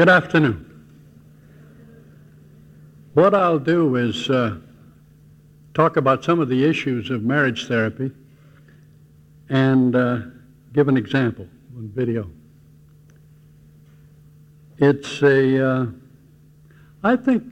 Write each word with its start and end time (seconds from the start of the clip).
Good 0.00 0.08
afternoon. 0.08 0.64
What 3.12 3.34
I'll 3.34 3.58
do 3.58 3.96
is 3.96 4.30
uh, 4.30 4.56
talk 5.74 5.98
about 5.98 6.24
some 6.24 6.40
of 6.40 6.48
the 6.48 6.64
issues 6.64 7.10
of 7.10 7.22
marriage 7.22 7.66
therapy 7.68 8.10
and 9.50 9.94
uh, 9.94 10.20
give 10.72 10.88
an 10.88 10.96
example 10.96 11.46
on 11.76 11.90
video. 11.94 12.30
It's 14.78 15.20
a, 15.22 15.68
uh, 15.68 15.86
I 17.02 17.16
think, 17.16 17.44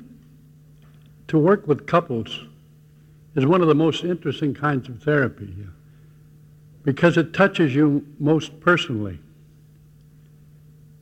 to 1.27 1.39
work 1.39 1.67
with 1.67 1.87
couples 1.87 2.47
is 3.35 3.45
one 3.45 3.61
of 3.61 3.69
the 3.69 3.75
most 3.75 4.05
interesting 4.05 4.55
kinds 4.55 4.89
of 4.89 5.03
therapy 5.03 5.55
because 6.83 7.19
it 7.19 7.35
touches 7.35 7.75
you 7.75 8.07
most 8.19 8.59
personally. 8.59 9.19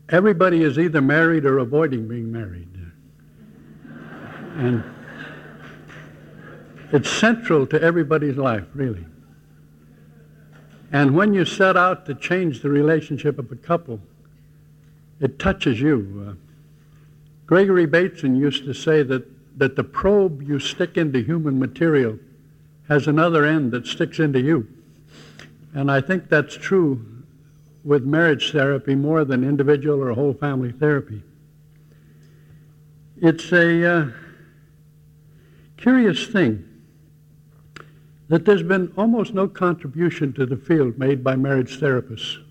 Everybody 0.09 0.62
is 0.62 0.79
either 0.79 1.00
married 1.00 1.45
or 1.45 1.59
avoiding 1.59 2.07
being 2.07 2.30
married. 2.30 2.68
And 4.57 4.85
it's 6.93 7.11
central 7.11 7.67
to 7.67 7.82
everybody's 7.82 8.36
life, 8.36 8.64
really. 8.72 9.04
And 10.93 11.16
when 11.16 11.35
you 11.35 11.44
set 11.44 11.77
out 11.77 12.07
to 12.07 12.14
change 12.14 12.63
the 12.63 12.71
relationship 12.71 13.39
of 13.39 13.50
a 13.50 13.57
couple, 13.57 14.00
it 15.21 15.39
touches 15.39 15.80
you. 15.80 16.29
Uh, 16.29 16.35
Gregory 17.46 17.86
Bateson 17.86 18.36
used 18.36 18.64
to 18.64 18.72
say 18.72 19.02
that, 19.02 19.27
that 19.58 19.75
the 19.75 19.85
probe 19.85 20.43
you 20.43 20.61
stick 20.61 20.96
into 20.96 21.21
human 21.21 21.58
material 21.58 22.18
has 22.88 23.08
another 23.08 23.44
end 23.44 23.72
that 23.72 23.86
sticks 23.86 24.21
into 24.21 24.41
you. 24.41 24.68
And 25.75 25.91
I 25.91 26.00
think 26.00 26.29
that's 26.29 26.54
true 26.54 27.15
with 27.86 28.03
marriage 28.03 28.50
therapy 28.50 28.96
more 28.96 29.25
than 29.25 29.45
individual 29.45 30.03
or 30.03 30.13
whole 30.13 30.35
family 30.35 30.72
therapy. 30.72 31.22
It's 33.17 33.53
a 33.53 33.86
uh, 33.86 34.06
curious 35.77 36.27
thing 36.27 36.64
that 38.28 38.44
there's 38.44 38.64
been 38.64 38.92
almost 38.97 39.34
no 39.34 39.47
contribution 39.47 40.33
to 40.33 40.44
the 40.47 40.56
field 40.56 40.98
made 40.98 41.22
by 41.22 41.36
marriage 41.36 41.78
therapists. 41.78 42.42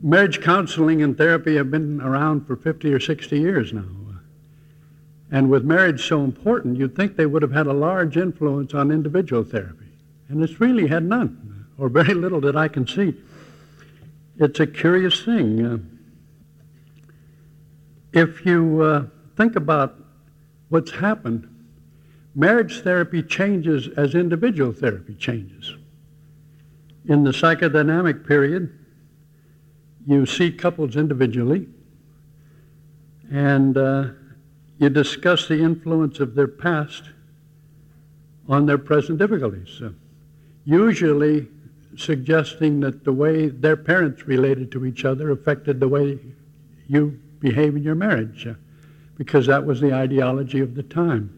Marriage 0.00 0.40
counseling 0.40 1.02
and 1.02 1.18
therapy 1.18 1.56
have 1.56 1.72
been 1.72 2.00
around 2.00 2.46
for 2.46 2.54
50 2.54 2.94
or 2.94 3.00
60 3.00 3.36
years 3.36 3.72
now. 3.72 3.82
And 5.32 5.50
with 5.50 5.64
marriage 5.64 6.06
so 6.06 6.22
important, 6.22 6.78
you'd 6.78 6.94
think 6.94 7.16
they 7.16 7.26
would 7.26 7.42
have 7.42 7.52
had 7.52 7.66
a 7.66 7.72
large 7.72 8.16
influence 8.16 8.74
on 8.74 8.92
individual 8.92 9.42
therapy. 9.42 9.88
And 10.28 10.40
it's 10.42 10.60
really 10.60 10.86
had 10.86 11.02
none, 11.02 11.66
or 11.76 11.88
very 11.88 12.14
little 12.14 12.40
that 12.42 12.56
I 12.56 12.68
can 12.68 12.86
see. 12.86 13.14
It's 14.38 14.60
a 14.60 14.66
curious 14.66 15.24
thing. 15.24 15.66
Uh, 15.66 15.78
if 18.12 18.46
you 18.46 18.82
uh, 18.82 19.06
think 19.36 19.56
about 19.56 19.96
what's 20.68 20.92
happened, 20.92 21.48
marriage 22.36 22.82
therapy 22.82 23.22
changes 23.22 23.88
as 23.96 24.14
individual 24.14 24.72
therapy 24.72 25.14
changes. 25.14 25.74
In 27.06 27.24
the 27.24 27.32
psychodynamic 27.32 28.26
period, 28.26 28.72
you 30.06 30.24
see 30.24 30.52
couples 30.52 30.94
individually 30.96 31.66
and 33.30 33.76
uh, 33.76 34.04
you 34.78 34.88
discuss 34.88 35.48
the 35.48 35.58
influence 35.58 36.20
of 36.20 36.36
their 36.36 36.48
past 36.48 37.10
on 38.48 38.66
their 38.66 38.78
present 38.78 39.18
difficulties. 39.18 39.82
Uh, 39.82 39.90
usually, 40.64 41.48
suggesting 41.98 42.78
that 42.80 43.04
the 43.04 43.12
way 43.12 43.48
their 43.48 43.76
parents 43.76 44.26
related 44.26 44.70
to 44.70 44.86
each 44.86 45.04
other 45.04 45.30
affected 45.30 45.80
the 45.80 45.88
way 45.88 46.18
you 46.86 47.18
behave 47.40 47.76
in 47.76 47.82
your 47.82 47.96
marriage, 47.96 48.46
uh, 48.46 48.54
because 49.16 49.46
that 49.46 49.66
was 49.66 49.80
the 49.80 49.92
ideology 49.92 50.60
of 50.60 50.76
the 50.76 50.82
time 50.82 51.28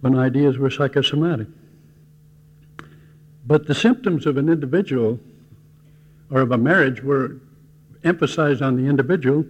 when 0.00 0.18
ideas 0.18 0.56
were 0.56 0.70
psychosomatic. 0.70 1.46
But 3.46 3.66
the 3.66 3.74
symptoms 3.74 4.24
of 4.24 4.38
an 4.38 4.48
individual 4.48 5.20
or 6.30 6.40
of 6.40 6.50
a 6.50 6.58
marriage 6.58 7.02
were 7.02 7.36
emphasized 8.02 8.62
on 8.62 8.76
the 8.76 8.88
individual, 8.88 9.44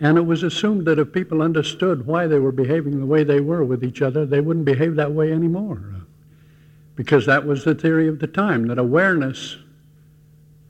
and 0.00 0.18
it 0.18 0.26
was 0.26 0.42
assumed 0.42 0.86
that 0.86 0.98
if 0.98 1.12
people 1.12 1.40
understood 1.40 2.06
why 2.06 2.26
they 2.26 2.38
were 2.38 2.52
behaving 2.52 3.00
the 3.00 3.06
way 3.06 3.24
they 3.24 3.40
were 3.40 3.64
with 3.64 3.82
each 3.82 4.02
other, 4.02 4.26
they 4.26 4.42
wouldn't 4.42 4.66
behave 4.66 4.96
that 4.96 5.12
way 5.12 5.32
anymore 5.32 6.03
because 6.96 7.26
that 7.26 7.44
was 7.44 7.64
the 7.64 7.74
theory 7.74 8.08
of 8.08 8.18
the 8.18 8.26
time 8.26 8.66
that 8.68 8.78
awareness 8.78 9.56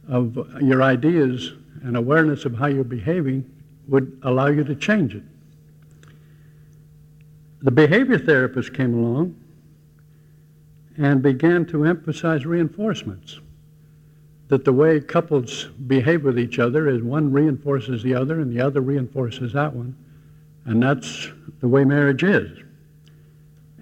of 0.08 0.36
your 0.62 0.82
ideas 0.82 1.52
and 1.82 1.96
awareness 1.96 2.44
of 2.44 2.54
how 2.54 2.66
you're 2.66 2.84
behaving 2.84 3.48
would 3.88 4.18
allow 4.22 4.46
you 4.46 4.64
to 4.64 4.74
change 4.74 5.14
it. 5.14 5.22
The 7.62 7.70
behavior 7.70 8.18
therapist 8.18 8.74
came 8.74 8.94
along 8.94 9.36
and 10.96 11.22
began 11.22 11.66
to 11.66 11.84
emphasize 11.84 12.46
reinforcements. 12.46 13.40
That 14.48 14.64
the 14.64 14.72
way 14.72 15.00
couples 15.00 15.64
behave 15.86 16.22
with 16.22 16.38
each 16.38 16.58
other 16.58 16.88
is 16.88 17.02
one 17.02 17.32
reinforces 17.32 18.02
the 18.02 18.14
other 18.14 18.40
and 18.40 18.52
the 18.52 18.60
other 18.60 18.80
reinforces 18.80 19.54
that 19.54 19.72
one. 19.74 19.96
And 20.66 20.82
that's 20.82 21.28
the 21.60 21.68
way 21.68 21.84
marriage 21.84 22.22
is. 22.22 22.63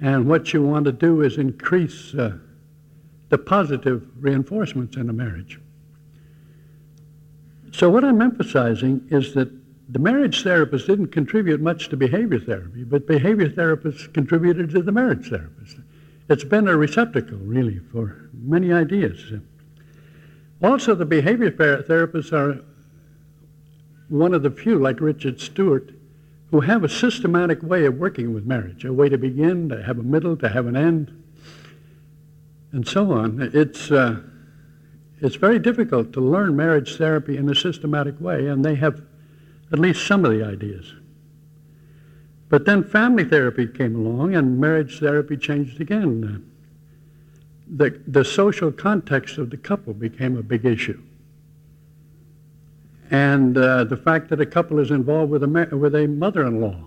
And 0.02 0.26
what 0.26 0.52
you 0.52 0.62
want 0.62 0.84
to 0.86 0.92
do 0.92 1.22
is 1.22 1.38
increase 1.38 2.12
uh, 2.12 2.36
the 3.28 3.38
positive 3.38 4.04
reinforcements 4.18 4.96
in 4.96 5.08
a 5.08 5.12
marriage. 5.12 5.60
So, 7.70 7.88
what 7.88 8.04
I'm 8.04 8.20
emphasizing 8.20 9.06
is 9.10 9.32
that 9.34 9.48
the 9.88 10.00
marriage 10.00 10.42
therapist 10.42 10.88
didn't 10.88 11.08
contribute 11.08 11.60
much 11.60 11.88
to 11.90 11.96
behavior 11.96 12.40
therapy, 12.40 12.82
but 12.82 13.06
behavior 13.06 13.48
therapists 13.48 14.12
contributed 14.12 14.70
to 14.70 14.82
the 14.82 14.90
marriage 14.90 15.30
therapist. 15.30 15.76
It's 16.28 16.44
been 16.44 16.66
a 16.66 16.76
receptacle, 16.76 17.38
really, 17.38 17.78
for 17.92 18.28
many 18.34 18.72
ideas. 18.72 19.32
Also, 20.62 20.96
the 20.96 21.06
behavior 21.06 21.50
therapists 21.50 22.32
are 22.32 22.60
one 24.08 24.34
of 24.34 24.42
the 24.42 24.50
few, 24.50 24.78
like 24.78 25.00
Richard 25.00 25.40
Stuart, 25.40 25.92
who 26.52 26.60
have 26.60 26.84
a 26.84 26.88
systematic 26.88 27.62
way 27.62 27.86
of 27.86 27.96
working 27.96 28.34
with 28.34 28.44
marriage, 28.44 28.84
a 28.84 28.92
way 28.92 29.08
to 29.08 29.16
begin, 29.16 29.70
to 29.70 29.82
have 29.82 29.98
a 29.98 30.02
middle, 30.02 30.36
to 30.36 30.50
have 30.50 30.66
an 30.66 30.76
end, 30.76 31.10
and 32.72 32.86
so 32.86 33.10
on. 33.10 33.50
It's, 33.54 33.90
uh, 33.90 34.20
it's 35.22 35.36
very 35.36 35.58
difficult 35.58 36.12
to 36.12 36.20
learn 36.20 36.54
marriage 36.54 36.98
therapy 36.98 37.38
in 37.38 37.48
a 37.48 37.54
systematic 37.54 38.20
way, 38.20 38.48
and 38.48 38.62
they 38.62 38.74
have 38.74 39.00
at 39.72 39.78
least 39.78 40.06
some 40.06 40.26
of 40.26 40.30
the 40.30 40.44
ideas. 40.44 40.92
But 42.50 42.66
then 42.66 42.84
family 42.84 43.24
therapy 43.24 43.66
came 43.66 43.96
along, 43.96 44.34
and 44.34 44.60
marriage 44.60 45.00
therapy 45.00 45.38
changed 45.38 45.80
again. 45.80 46.46
The, 47.66 47.98
the 48.06 48.26
social 48.26 48.70
context 48.70 49.38
of 49.38 49.48
the 49.48 49.56
couple 49.56 49.94
became 49.94 50.36
a 50.36 50.42
big 50.42 50.66
issue. 50.66 51.02
And 53.12 53.58
uh, 53.58 53.84
the 53.84 53.96
fact 53.96 54.30
that 54.30 54.40
a 54.40 54.46
couple 54.46 54.78
is 54.78 54.90
involved 54.90 55.30
with 55.30 55.42
a, 55.42 55.76
with 55.76 55.94
a 55.94 56.08
mother 56.08 56.46
in 56.46 56.62
law 56.62 56.82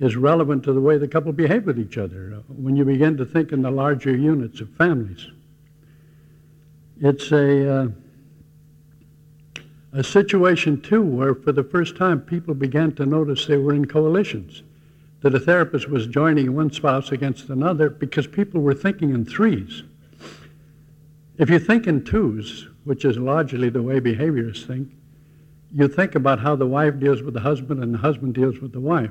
is 0.00 0.16
relevant 0.16 0.64
to 0.64 0.72
the 0.72 0.80
way 0.80 0.96
the 0.96 1.06
couple 1.06 1.32
behave 1.32 1.66
with 1.66 1.78
each 1.78 1.98
other 1.98 2.42
when 2.48 2.76
you 2.76 2.84
begin 2.84 3.18
to 3.18 3.26
think 3.26 3.52
in 3.52 3.60
the 3.60 3.70
larger 3.70 4.16
units 4.16 4.62
of 4.62 4.70
families. 4.70 5.26
It's 6.98 7.30
a, 7.30 7.82
uh, 7.82 7.88
a 9.92 10.02
situation, 10.02 10.80
too, 10.80 11.02
where 11.02 11.34
for 11.34 11.52
the 11.52 11.62
first 11.62 11.94
time 11.98 12.22
people 12.22 12.54
began 12.54 12.92
to 12.92 13.04
notice 13.04 13.44
they 13.44 13.58
were 13.58 13.74
in 13.74 13.84
coalitions, 13.84 14.62
that 15.20 15.34
a 15.34 15.40
therapist 15.40 15.90
was 15.90 16.06
joining 16.06 16.54
one 16.54 16.72
spouse 16.72 17.12
against 17.12 17.50
another 17.50 17.90
because 17.90 18.26
people 18.26 18.62
were 18.62 18.74
thinking 18.74 19.10
in 19.10 19.26
threes. 19.26 19.82
If 21.36 21.50
you 21.50 21.58
think 21.58 21.86
in 21.86 22.02
twos, 22.02 22.68
which 22.84 23.04
is 23.04 23.18
largely 23.18 23.68
the 23.68 23.82
way 23.82 24.00
behaviorists 24.00 24.66
think, 24.66 24.88
you 25.74 25.88
think 25.88 26.14
about 26.14 26.38
how 26.38 26.54
the 26.54 26.66
wife 26.66 27.00
deals 27.00 27.20
with 27.20 27.34
the 27.34 27.40
husband 27.40 27.82
and 27.82 27.92
the 27.92 27.98
husband 27.98 28.34
deals 28.34 28.60
with 28.60 28.72
the 28.72 28.80
wife. 28.80 29.10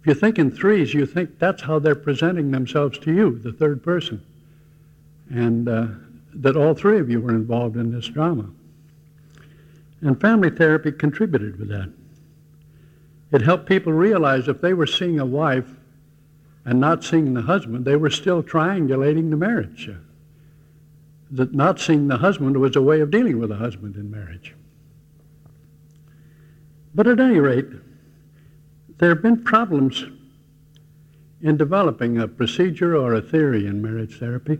If 0.00 0.08
you 0.08 0.14
think 0.14 0.38
in 0.38 0.50
threes, 0.50 0.92
you 0.92 1.06
think 1.06 1.38
that's 1.38 1.62
how 1.62 1.78
they're 1.78 1.94
presenting 1.94 2.50
themselves 2.50 2.98
to 2.98 3.12
you, 3.12 3.38
the 3.38 3.52
third 3.52 3.82
person. 3.82 4.22
And 5.30 5.66
uh, 5.66 5.86
that 6.34 6.56
all 6.56 6.74
three 6.74 6.98
of 6.98 7.08
you 7.08 7.20
were 7.20 7.30
involved 7.30 7.76
in 7.76 7.90
this 7.90 8.06
drama. 8.08 8.50
And 10.02 10.20
family 10.20 10.50
therapy 10.50 10.92
contributed 10.92 11.58
with 11.58 11.68
that. 11.70 11.90
It 13.32 13.40
helped 13.40 13.66
people 13.66 13.94
realize 13.94 14.48
if 14.48 14.60
they 14.60 14.74
were 14.74 14.86
seeing 14.86 15.18
a 15.18 15.24
wife 15.24 15.70
and 16.66 16.78
not 16.78 17.02
seeing 17.02 17.32
the 17.32 17.42
husband, 17.42 17.86
they 17.86 17.96
were 17.96 18.10
still 18.10 18.42
triangulating 18.42 19.30
the 19.30 19.36
marriage. 19.36 19.90
That 21.30 21.54
not 21.54 21.80
seeing 21.80 22.08
the 22.08 22.18
husband 22.18 22.58
was 22.58 22.76
a 22.76 22.82
way 22.82 23.00
of 23.00 23.10
dealing 23.10 23.38
with 23.38 23.48
the 23.48 23.56
husband 23.56 23.96
in 23.96 24.10
marriage. 24.10 24.54
But 26.94 27.06
at 27.06 27.20
any 27.20 27.40
rate, 27.40 27.66
there 28.98 29.08
have 29.08 29.22
been 29.22 29.42
problems 29.42 30.04
in 31.40 31.56
developing 31.56 32.18
a 32.18 32.28
procedure 32.28 32.96
or 32.96 33.14
a 33.14 33.20
theory 33.20 33.66
in 33.66 33.82
marriage 33.82 34.18
therapy. 34.18 34.58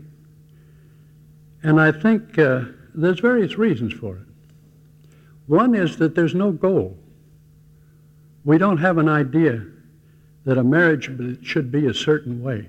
And 1.63 1.79
I 1.79 1.91
think 1.91 2.37
uh, 2.37 2.65
there's 2.93 3.19
various 3.19 3.57
reasons 3.57 3.93
for 3.93 4.17
it. 4.17 4.27
One 5.47 5.73
is 5.73 5.97
that 5.97 6.15
there's 6.15 6.35
no 6.35 6.51
goal. 6.51 6.97
We 8.43 8.57
don't 8.57 8.77
have 8.77 8.97
an 8.97 9.09
idea 9.09 9.65
that 10.43 10.57
a 10.57 10.63
marriage 10.63 11.09
should 11.43 11.71
be 11.71 11.87
a 11.87 11.93
certain 11.93 12.43
way. 12.43 12.67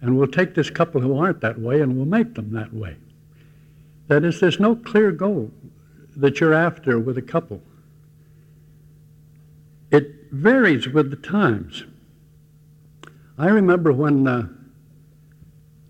And 0.00 0.16
we'll 0.16 0.28
take 0.28 0.54
this 0.54 0.70
couple 0.70 1.00
who 1.00 1.18
aren't 1.18 1.40
that 1.40 1.58
way 1.58 1.80
and 1.80 1.96
we'll 1.96 2.06
make 2.06 2.34
them 2.34 2.52
that 2.52 2.72
way. 2.72 2.96
That 4.06 4.24
is, 4.24 4.38
there's 4.38 4.60
no 4.60 4.76
clear 4.76 5.10
goal 5.10 5.50
that 6.16 6.40
you're 6.40 6.54
after 6.54 6.98
with 6.98 7.18
a 7.18 7.22
couple. 7.22 7.60
It 9.90 10.30
varies 10.30 10.88
with 10.88 11.10
the 11.10 11.16
times. 11.16 11.84
I 13.38 13.48
remember 13.48 13.92
when 13.92 14.26
uh, 14.26 14.48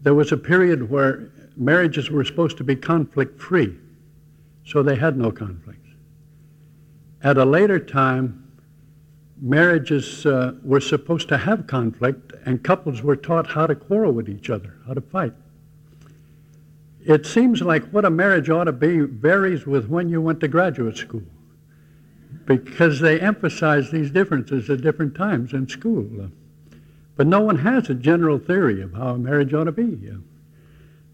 there 0.03 0.15
was 0.15 0.33
a 0.33 0.37
period 0.37 0.91
where 0.91 1.31
marriages 1.57 2.11
were 2.11 2.25
supposed 2.25 2.57
to 2.59 2.65
be 2.65 2.77
conflict 2.77 3.41
free, 3.41 3.77
so 4.65 4.83
they 4.83 4.97
had 4.97 5.17
no 5.17 5.33
conflicts. 5.33 5.89
At 7.23 7.37
a 7.37 7.45
later 7.45 7.81
time, 7.81 8.53
marriages 9.41 10.25
uh, 10.25 10.53
were 10.63 10.81
supposed 10.81 11.29
to 11.31 11.39
have 11.39 11.67
conflict, 11.67 12.33
and 12.45 12.63
couples 12.63 13.03
were 13.03 13.17
taught 13.17 13.49
how 13.49 13.67
to 13.67 13.75
quarrel 13.75 14.13
with 14.13 14.29
each 14.29 14.51
other, 14.51 14.77
how 14.87 14.95
to 14.95 15.01
fight. 15.01 15.33
It 17.01 17.27
seems 17.27 17.63
like 17.63 17.85
what 17.91 18.05
a 18.05 18.11
marriage 18.11 18.51
ought 18.51 18.65
to 18.65 18.73
be 18.73 19.01
varies 19.01 19.67
with 19.67 19.89
when 19.89 20.09
you 20.09 20.21
went 20.21 20.41
to 20.41 20.49
graduate 20.49 20.97
school 20.97 21.23
because 22.49 22.99
they 23.01 23.21
emphasize 23.21 23.91
these 23.91 24.11
differences 24.11 24.71
at 24.71 24.81
different 24.81 25.15
times 25.15 25.53
in 25.53 25.69
school. 25.69 26.31
But 27.15 27.27
no 27.27 27.41
one 27.41 27.59
has 27.59 27.91
a 27.91 27.95
general 27.95 28.39
theory 28.39 28.81
of 28.81 28.95
how 28.95 29.09
a 29.11 29.19
marriage 29.19 29.53
ought 29.53 29.65
to 29.65 29.73
be. 29.73 30.11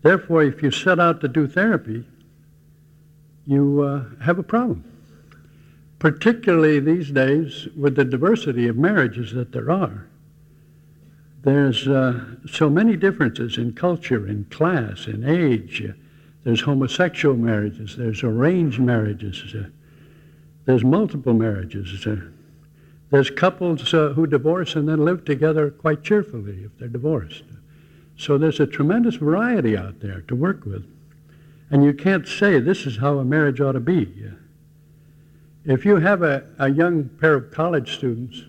Therefore, 0.02 0.44
if 0.44 0.62
you 0.62 0.70
set 0.70 1.00
out 1.00 1.20
to 1.22 1.28
do 1.28 1.48
therapy, 1.48 2.04
you 3.46 3.82
uh, 3.82 4.22
have 4.24 4.38
a 4.38 4.44
problem. 4.44 4.84
Particularly 5.98 6.78
these 6.78 7.10
days, 7.10 7.66
with 7.76 7.96
the 7.96 8.04
diversity 8.04 8.68
of 8.68 8.76
marriages 8.76 9.32
that 9.32 9.50
there 9.50 9.72
are, 9.72 10.06
there's 11.42 11.88
uh, 11.88 12.24
so 12.46 12.70
many 12.70 12.96
differences 12.96 13.58
in 13.58 13.72
culture, 13.72 14.26
in 14.28 14.44
class, 14.50 15.08
in 15.08 15.28
age. 15.28 15.82
There's 16.44 16.60
homosexual 16.60 17.36
marriages, 17.36 17.96
there's 17.96 18.22
arranged 18.22 18.78
marriages, 18.78 19.42
uh, 19.54 19.68
there's 20.64 20.84
multiple 20.84 21.34
marriages. 21.34 22.06
There's 23.10 23.30
couples 23.30 23.92
uh, 23.92 24.10
who 24.14 24.26
divorce 24.26 24.76
and 24.76 24.88
then 24.88 25.04
live 25.04 25.24
together 25.24 25.70
quite 25.70 26.02
cheerfully 26.02 26.64
if 26.64 26.78
they're 26.78 26.88
divorced. 26.88 27.44
So 28.16 28.38
there's 28.38 28.60
a 28.60 28.66
tremendous 28.66 29.16
variety 29.16 29.76
out 29.76 30.00
there 30.00 30.22
to 30.22 30.34
work 30.34 30.64
with. 30.64 30.86
And 31.70 31.84
you 31.84 31.92
can't 31.92 32.26
say 32.26 32.60
this 32.60 32.86
is 32.86 32.98
how 32.98 33.18
a 33.18 33.24
marriage 33.24 33.60
ought 33.60 33.72
to 33.72 33.80
be. 33.80 34.30
If 35.64 35.84
you 35.84 35.96
have 35.96 36.22
a, 36.22 36.44
a 36.58 36.68
young 36.68 37.08
pair 37.08 37.34
of 37.34 37.50
college 37.50 37.94
students, 37.96 38.42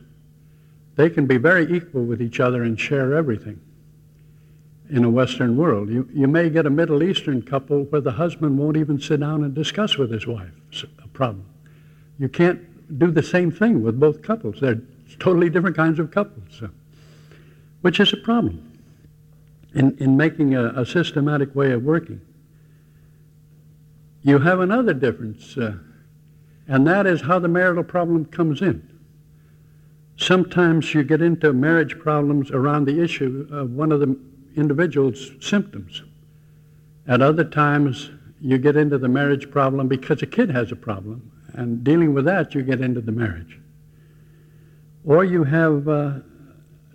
they 0.95 1.09
can 1.09 1.25
be 1.25 1.37
very 1.37 1.75
equal 1.75 2.03
with 2.03 2.21
each 2.21 2.39
other 2.39 2.63
and 2.63 2.79
share 2.79 3.13
everything 3.13 3.59
in 4.89 5.03
a 5.03 5.09
Western 5.09 5.57
world. 5.57 5.89
You, 5.89 6.07
you 6.13 6.27
may 6.27 6.49
get 6.49 6.65
a 6.65 6.69
Middle 6.69 7.03
Eastern 7.03 7.41
couple 7.41 7.83
where 7.85 8.01
the 8.01 8.11
husband 8.11 8.57
won't 8.57 8.77
even 8.77 8.99
sit 8.99 9.19
down 9.19 9.43
and 9.43 9.53
discuss 9.53 9.97
with 9.97 10.11
his 10.11 10.27
wife 10.27 10.51
a 11.03 11.07
problem. 11.07 11.45
You 12.17 12.29
can't 12.29 12.99
do 12.99 13.11
the 13.11 13.23
same 13.23 13.51
thing 13.51 13.83
with 13.83 13.99
both 13.99 14.21
couples. 14.21 14.59
They're 14.61 14.81
totally 15.19 15.49
different 15.49 15.75
kinds 15.75 15.99
of 15.99 16.11
couples, 16.11 16.47
so, 16.59 16.69
which 17.81 17.99
is 17.99 18.13
a 18.13 18.17
problem 18.17 18.79
in, 19.73 19.97
in 19.97 20.15
making 20.15 20.55
a, 20.55 20.67
a, 20.69 20.85
systematic 20.85 21.53
way 21.55 21.71
of 21.71 21.83
working. 21.83 22.21
You 24.23 24.39
have 24.39 24.59
another 24.59 24.93
difference, 24.93 25.57
uh, 25.57 25.75
and 26.67 26.87
that 26.87 27.05
is 27.05 27.21
how 27.21 27.39
the 27.39 27.47
marital 27.47 27.83
problem 27.83 28.25
comes 28.25 28.61
in. 28.61 28.87
Sometimes 30.17 30.93
you 30.93 31.03
get 31.03 31.21
into 31.21 31.51
marriage 31.51 31.99
problems 31.99 32.49
around 32.51 32.85
the 32.85 33.03
issue 33.03 33.47
of 33.51 33.71
one 33.71 33.91
of 33.91 33.99
the 33.99 34.17
individual's 34.55 35.31
symptoms. 35.41 36.03
At 37.07 37.21
other 37.21 37.43
times, 37.43 38.09
you 38.39 38.57
get 38.57 38.77
into 38.77 38.97
the 38.97 39.09
marriage 39.09 39.51
problem 39.51 39.87
because 39.87 40.21
a 40.21 40.25
kid 40.25 40.49
has 40.51 40.71
a 40.71 40.75
problem 40.75 41.31
and 41.55 41.83
dealing 41.83 42.13
with 42.13 42.25
that, 42.25 42.53
you 42.53 42.61
get 42.61 42.81
into 42.81 43.01
the 43.01 43.11
marriage. 43.11 43.59
Or 45.05 45.23
you 45.23 45.43
have 45.43 45.87
uh, 45.87 46.13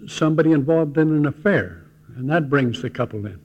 somebody 0.07 0.53
involved 0.53 0.99
in 0.99 1.15
an 1.15 1.27
affair, 1.27 1.85
and 2.17 2.29
that 2.31 2.51
brings 2.51 2.83
the 2.83 2.91
couple 2.91 3.25
in. 3.27 3.41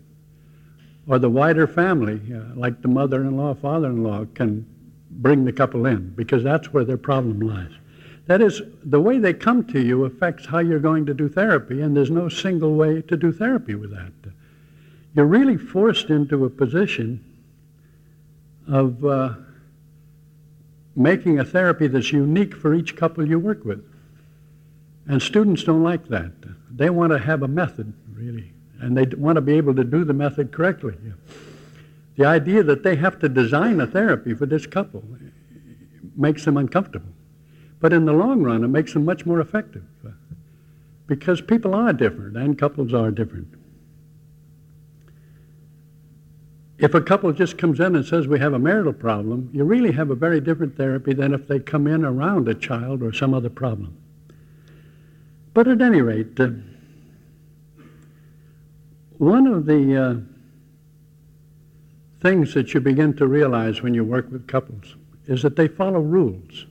Or 1.08 1.20
the 1.20 1.30
wider 1.30 1.68
family, 1.68 2.20
uh, 2.34 2.56
like 2.56 2.82
the 2.82 2.88
mother 2.88 3.22
in 3.22 3.38
law, 3.38 3.54
father 3.54 3.90
in 3.90 4.04
law, 4.04 4.26
can 4.34 4.66
bring 5.12 5.46
the 5.46 5.54
couple 5.54 5.86
in 5.86 6.10
because 6.16 6.44
that's 6.44 6.74
where 6.74 6.84
their 6.84 6.98
problem 6.98 7.40
lies. 7.40 7.72
That 8.26 8.42
is, 8.42 8.62
the 8.84 9.00
way 9.00 9.20
they 9.20 9.34
come 9.34 9.66
to 9.66 9.80
you 9.80 10.06
affects 10.06 10.48
how 10.48 10.60
you're 10.60 10.80
going 10.80 11.06
to 11.06 11.14
do 11.14 11.30
therapy, 11.30 11.82
and 11.82 11.96
there's 11.96 12.10
no 12.10 12.28
single 12.28 12.74
way 12.74 13.02
to 13.04 13.16
do 13.16 13.32
therapy 13.32 13.76
with 13.76 13.92
that. 13.92 14.12
You're 15.14 15.26
really 15.26 15.58
forced 15.58 16.10
into 16.10 16.44
a 16.46 16.50
position 16.50 17.24
of 18.68 19.06
uh, 19.06 19.36
making 20.96 21.40
a 21.40 21.46
therapy 21.46 21.88
that's 21.88 22.12
unique 22.12 22.56
for 22.56 22.74
each 22.74 22.96
couple 22.96 23.28
you 23.28 23.38
work 23.40 23.66
with. 23.66 23.84
And 25.08 25.22
students 25.22 25.64
don't 25.64 25.84
like 25.84 26.08
that. 26.08 26.32
They 26.72 26.90
want 26.90 27.12
to 27.12 27.20
have 27.20 27.44
a 27.44 27.48
method, 27.48 27.94
really, 28.14 28.54
and 28.80 28.98
they 28.98 29.06
want 29.16 29.36
to 29.36 29.42
be 29.42 29.54
able 29.54 29.76
to 29.76 29.84
do 29.84 30.04
the 30.04 30.14
method 30.14 30.52
correctly. 30.52 30.96
The 32.16 32.26
idea 32.26 32.64
that 32.64 32.84
they 32.84 32.96
have 32.96 33.20
to 33.20 33.30
design 33.30 33.80
a 33.82 33.88
therapy 33.88 34.34
for 34.34 34.46
this 34.46 34.66
couple 34.66 35.04
makes 36.16 36.46
them 36.46 36.58
uncomfortable. 36.58 37.10
But 37.80 37.94
in 37.94 38.06
the 38.06 38.14
long 38.14 38.42
run, 38.42 38.64
it 38.64 38.70
makes 38.70 38.94
them 38.94 39.06
much 39.06 39.26
more 39.26 39.42
effective 39.42 39.84
because 41.08 41.42
people 41.42 41.76
are 41.76 41.94
different 41.94 42.36
and 42.38 42.58
couples 42.58 42.94
are 42.94 43.12
different. 43.12 43.48
If 46.86 46.94
a 46.94 47.02
couple 47.02 47.32
just 47.32 47.58
comes 47.58 47.80
in 47.80 47.96
and 47.96 48.06
says 48.06 48.28
we 48.28 48.38
have 48.38 48.54
a 48.54 48.60
marital 48.60 48.94
problem, 48.94 49.50
you 49.52 49.64
really 49.64 49.92
have 49.94 50.12
a 50.12 50.16
very 50.16 50.40
different 50.40 50.78
therapy 50.78 51.16
than 51.16 51.34
if 51.34 51.48
they 51.48 51.60
come 51.60 51.88
in 51.88 52.06
around 52.06 52.48
a 52.48 52.54
child 52.54 53.02
or 53.02 53.12
some 53.12 53.34
other 53.34 53.50
problem. 53.50 53.98
But 55.56 55.68
at 55.68 55.82
any 55.82 56.04
rate, 56.04 56.40
uh, 56.40 56.50
one 59.18 59.48
of 59.48 59.66
the 59.66 60.00
uh, 60.00 60.16
things 62.22 62.54
that 62.54 62.76
you 62.76 62.82
begin 62.82 63.16
to 63.16 63.26
realize 63.26 63.82
when 63.82 63.96
you 63.96 64.04
work 64.04 64.32
with 64.32 64.46
couples 64.46 64.96
is 65.26 65.42
that 65.42 65.56
they 65.56 65.68
follow 65.68 66.02
rules. 66.02 66.68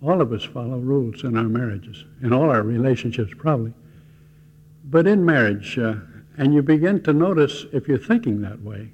All 0.00 0.20
of 0.20 0.32
us 0.32 0.44
follow 0.44 0.78
rules 0.78 1.24
in 1.24 1.36
our 1.36 1.48
marriages, 1.48 2.04
in 2.22 2.32
all 2.32 2.50
our 2.50 2.62
relationships, 2.62 3.32
probably. 3.36 3.72
But 4.84 5.08
in 5.08 5.24
marriage, 5.24 5.76
uh, 5.76 5.96
and 6.38 6.54
you 6.54 6.62
begin 6.62 7.02
to 7.02 7.12
notice 7.12 7.66
if 7.72 7.88
you're 7.88 7.98
thinking 7.98 8.42
that 8.42 8.62
way, 8.62 8.92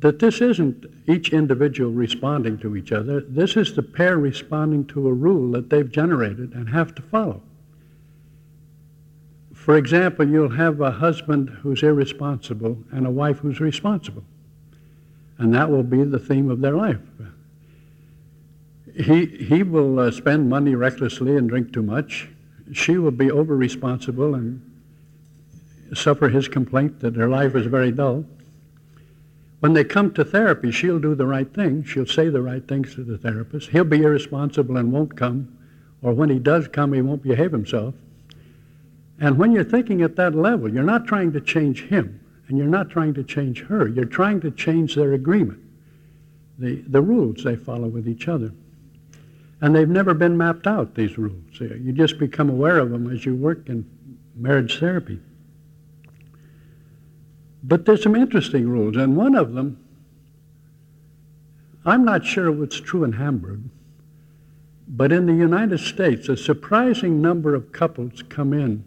that 0.00 0.20
this 0.20 0.40
isn't 0.40 0.86
each 1.06 1.32
individual 1.32 1.90
responding 1.90 2.58
to 2.58 2.76
each 2.76 2.92
other. 2.92 3.20
This 3.20 3.56
is 3.56 3.74
the 3.74 3.82
pair 3.82 4.16
responding 4.16 4.86
to 4.86 5.08
a 5.08 5.12
rule 5.12 5.50
that 5.52 5.70
they've 5.70 5.90
generated 5.90 6.52
and 6.52 6.68
have 6.68 6.94
to 6.94 7.02
follow. 7.02 7.42
For 9.52 9.76
example, 9.76 10.26
you'll 10.26 10.50
have 10.50 10.80
a 10.80 10.90
husband 10.90 11.50
who's 11.50 11.82
irresponsible 11.82 12.78
and 12.92 13.06
a 13.06 13.10
wife 13.10 13.38
who's 13.38 13.60
responsible. 13.60 14.24
And 15.36 15.54
that 15.54 15.68
will 15.68 15.82
be 15.82 16.04
the 16.04 16.18
theme 16.18 16.50
of 16.50 16.60
their 16.60 16.74
life. 16.74 17.00
He, 18.94 19.26
he 19.26 19.62
will 19.62 20.00
uh, 20.00 20.10
spend 20.10 20.48
money 20.48 20.74
recklessly 20.74 21.36
and 21.36 21.48
drink 21.48 21.72
too 21.72 21.82
much. 21.82 22.28
She 22.72 22.98
will 22.98 23.10
be 23.12 23.30
over 23.30 23.56
responsible 23.56 24.34
and 24.34 24.62
suffer 25.94 26.28
his 26.28 26.48
complaint 26.48 27.00
that 27.00 27.16
her 27.16 27.28
life 27.28 27.54
is 27.54 27.66
very 27.66 27.92
dull. 27.92 28.24
When 29.60 29.72
they 29.72 29.84
come 29.84 30.12
to 30.14 30.24
therapy, 30.24 30.70
she'll 30.70 31.00
do 31.00 31.14
the 31.14 31.26
right 31.26 31.52
thing. 31.52 31.82
She'll 31.82 32.06
say 32.06 32.28
the 32.28 32.42
right 32.42 32.66
things 32.66 32.94
to 32.94 33.02
the 33.02 33.18
therapist. 33.18 33.70
He'll 33.70 33.84
be 33.84 34.02
irresponsible 34.02 34.76
and 34.76 34.92
won't 34.92 35.16
come, 35.16 35.56
or 36.00 36.12
when 36.12 36.30
he 36.30 36.38
does 36.38 36.68
come, 36.68 36.92
he 36.92 37.02
won't 37.02 37.22
behave 37.24 37.50
himself. 37.50 37.94
And 39.20 39.36
when 39.36 39.50
you're 39.50 39.64
thinking 39.64 40.02
at 40.02 40.14
that 40.16 40.34
level, 40.36 40.72
you're 40.72 40.84
not 40.84 41.06
trying 41.06 41.32
to 41.32 41.40
change 41.40 41.84
him, 41.84 42.20
and 42.46 42.56
you're 42.56 42.68
not 42.68 42.88
trying 42.88 43.14
to 43.14 43.24
change 43.24 43.62
her. 43.64 43.88
You're 43.88 44.04
trying 44.04 44.40
to 44.42 44.52
change 44.52 44.94
their 44.94 45.14
agreement, 45.14 45.60
the, 46.56 46.82
the 46.86 47.02
rules 47.02 47.42
they 47.42 47.56
follow 47.56 47.88
with 47.88 48.06
each 48.08 48.28
other. 48.28 48.52
And 49.60 49.74
they've 49.74 49.88
never 49.88 50.14
been 50.14 50.36
mapped 50.36 50.68
out, 50.68 50.94
these 50.94 51.18
rules. 51.18 51.58
You 51.58 51.92
just 51.92 52.20
become 52.20 52.48
aware 52.48 52.78
of 52.78 52.90
them 52.90 53.10
as 53.10 53.26
you 53.26 53.34
work 53.34 53.68
in 53.68 53.84
marriage 54.36 54.78
therapy. 54.78 55.18
But 57.68 57.84
there's 57.84 58.02
some 58.02 58.16
interesting 58.16 58.66
rules, 58.66 58.96
and 58.96 59.14
one 59.14 59.34
of 59.34 59.52
them, 59.52 59.78
I'm 61.84 62.02
not 62.02 62.24
sure 62.24 62.50
what's 62.50 62.80
true 62.80 63.04
in 63.04 63.12
Hamburg, 63.12 63.60
but 64.88 65.12
in 65.12 65.26
the 65.26 65.34
United 65.34 65.78
States, 65.78 66.30
a 66.30 66.36
surprising 66.36 67.20
number 67.20 67.54
of 67.54 67.70
couples 67.70 68.22
come 68.30 68.54
in 68.54 68.84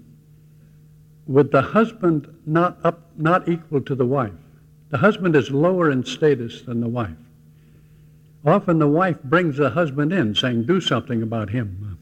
with 1.28 1.52
the 1.52 1.62
husband 1.62 2.28
not 2.48 2.80
up, 2.84 3.12
not 3.18 3.48
equal 3.48 3.82
to 3.82 3.94
the 3.94 4.06
wife. 4.06 4.34
The 4.90 4.98
husband 4.98 5.36
is 5.36 5.52
lower 5.52 5.92
in 5.92 6.04
status 6.04 6.64
than 6.64 6.82
the 6.82 6.88
wife. 6.88 7.16
Often 8.44 8.80
the 8.80 8.88
wife 8.88 9.22
brings 9.24 9.58
the 9.58 9.70
husband 9.70 10.12
in 10.12 10.34
saying, 10.34 10.64
do 10.64 10.82
something 10.82 11.22
about 11.22 11.52
him. 11.52 12.00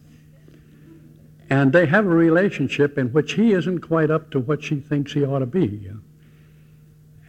And 1.49 1.73
they 1.73 1.87
have 1.87 2.05
a 2.05 2.09
relationship 2.09 2.97
in 2.97 3.11
which 3.11 3.33
he 3.33 3.51
isn't 3.51 3.79
quite 3.79 4.09
up 4.09 4.31
to 4.31 4.39
what 4.39 4.63
she 4.63 4.77
thinks 4.77 5.11
he 5.11 5.25
ought 5.25 5.39
to 5.39 5.45
be. 5.45 5.91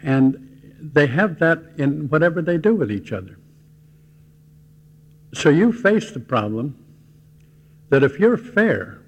And 0.03 0.79
they 0.81 1.07
have 1.07 1.39
that 1.39 1.63
in 1.77 2.09
whatever 2.09 2.43
they 2.43 2.59
do 2.59 2.75
with 2.75 2.91
each 2.91 3.13
other. 3.13 3.37
So 5.33 5.49
you 5.49 5.73
face 5.73 6.11
the 6.11 6.21
problem 6.21 6.77
that 7.91 8.03
if 8.03 8.19
you're 8.19 8.37
fair, 8.37 9.03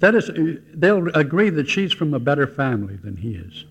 that 0.00 0.14
is, 0.14 0.30
they'll 0.74 1.08
agree 1.16 1.50
that 1.50 1.68
she's 1.68 1.92
from 1.92 2.14
a 2.14 2.20
better 2.20 2.46
family 2.46 2.96
than 2.96 3.16
he 3.16 3.34
is, 3.34 3.64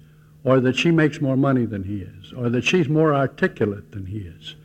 or 0.43 0.59
that 0.59 0.75
she 0.75 0.91
makes 0.91 1.21
more 1.21 1.37
money 1.37 1.65
than 1.65 1.83
he 1.83 2.01
is, 2.01 2.33
or 2.33 2.49
that 2.49 2.63
she's 2.63 2.89
more 2.89 3.13
articulate 3.13 3.91
than 3.91 4.05
he 4.05 4.19
is. 4.19 4.55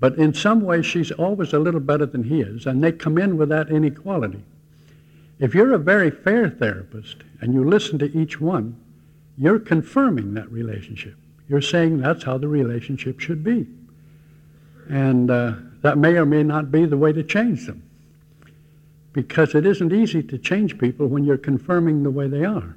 But 0.00 0.16
in 0.16 0.32
some 0.32 0.60
way, 0.60 0.82
she's 0.82 1.10
always 1.10 1.52
a 1.52 1.58
little 1.58 1.80
better 1.80 2.06
than 2.06 2.24
he 2.24 2.40
is, 2.40 2.66
and 2.66 2.82
they 2.82 2.92
come 2.92 3.18
in 3.18 3.36
with 3.36 3.48
that 3.48 3.68
inequality. 3.68 4.44
If 5.40 5.54
you're 5.54 5.74
a 5.74 5.78
very 5.78 6.10
fair 6.10 6.50
therapist 6.50 7.18
and 7.40 7.52
you 7.52 7.68
listen 7.68 7.98
to 7.98 8.16
each 8.16 8.40
one, 8.40 8.76
you're 9.38 9.60
confirming 9.60 10.34
that 10.34 10.50
relationship. 10.50 11.14
You're 11.48 11.62
saying 11.62 11.98
that's 11.98 12.24
how 12.24 12.38
the 12.38 12.48
relationship 12.48 13.20
should 13.20 13.44
be. 13.44 13.66
And 14.90 15.30
uh, 15.30 15.54
that 15.82 15.96
may 15.96 16.16
or 16.16 16.26
may 16.26 16.42
not 16.42 16.70
be 16.70 16.84
the 16.84 16.96
way 16.96 17.12
to 17.12 17.22
change 17.22 17.66
them. 17.66 17.82
Because 19.12 19.54
it 19.54 19.64
isn't 19.64 19.92
easy 19.92 20.22
to 20.24 20.38
change 20.38 20.78
people 20.78 21.06
when 21.06 21.24
you're 21.24 21.38
confirming 21.38 22.02
the 22.02 22.10
way 22.10 22.28
they 22.28 22.44
are. 22.44 22.76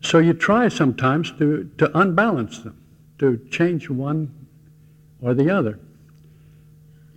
So 0.00 0.18
you 0.18 0.34
try 0.34 0.68
sometimes 0.68 1.32
to, 1.38 1.70
to 1.78 1.98
unbalance 1.98 2.60
them, 2.60 2.80
to 3.18 3.38
change 3.50 3.90
one 3.90 4.46
or 5.20 5.34
the 5.34 5.50
other. 5.50 5.80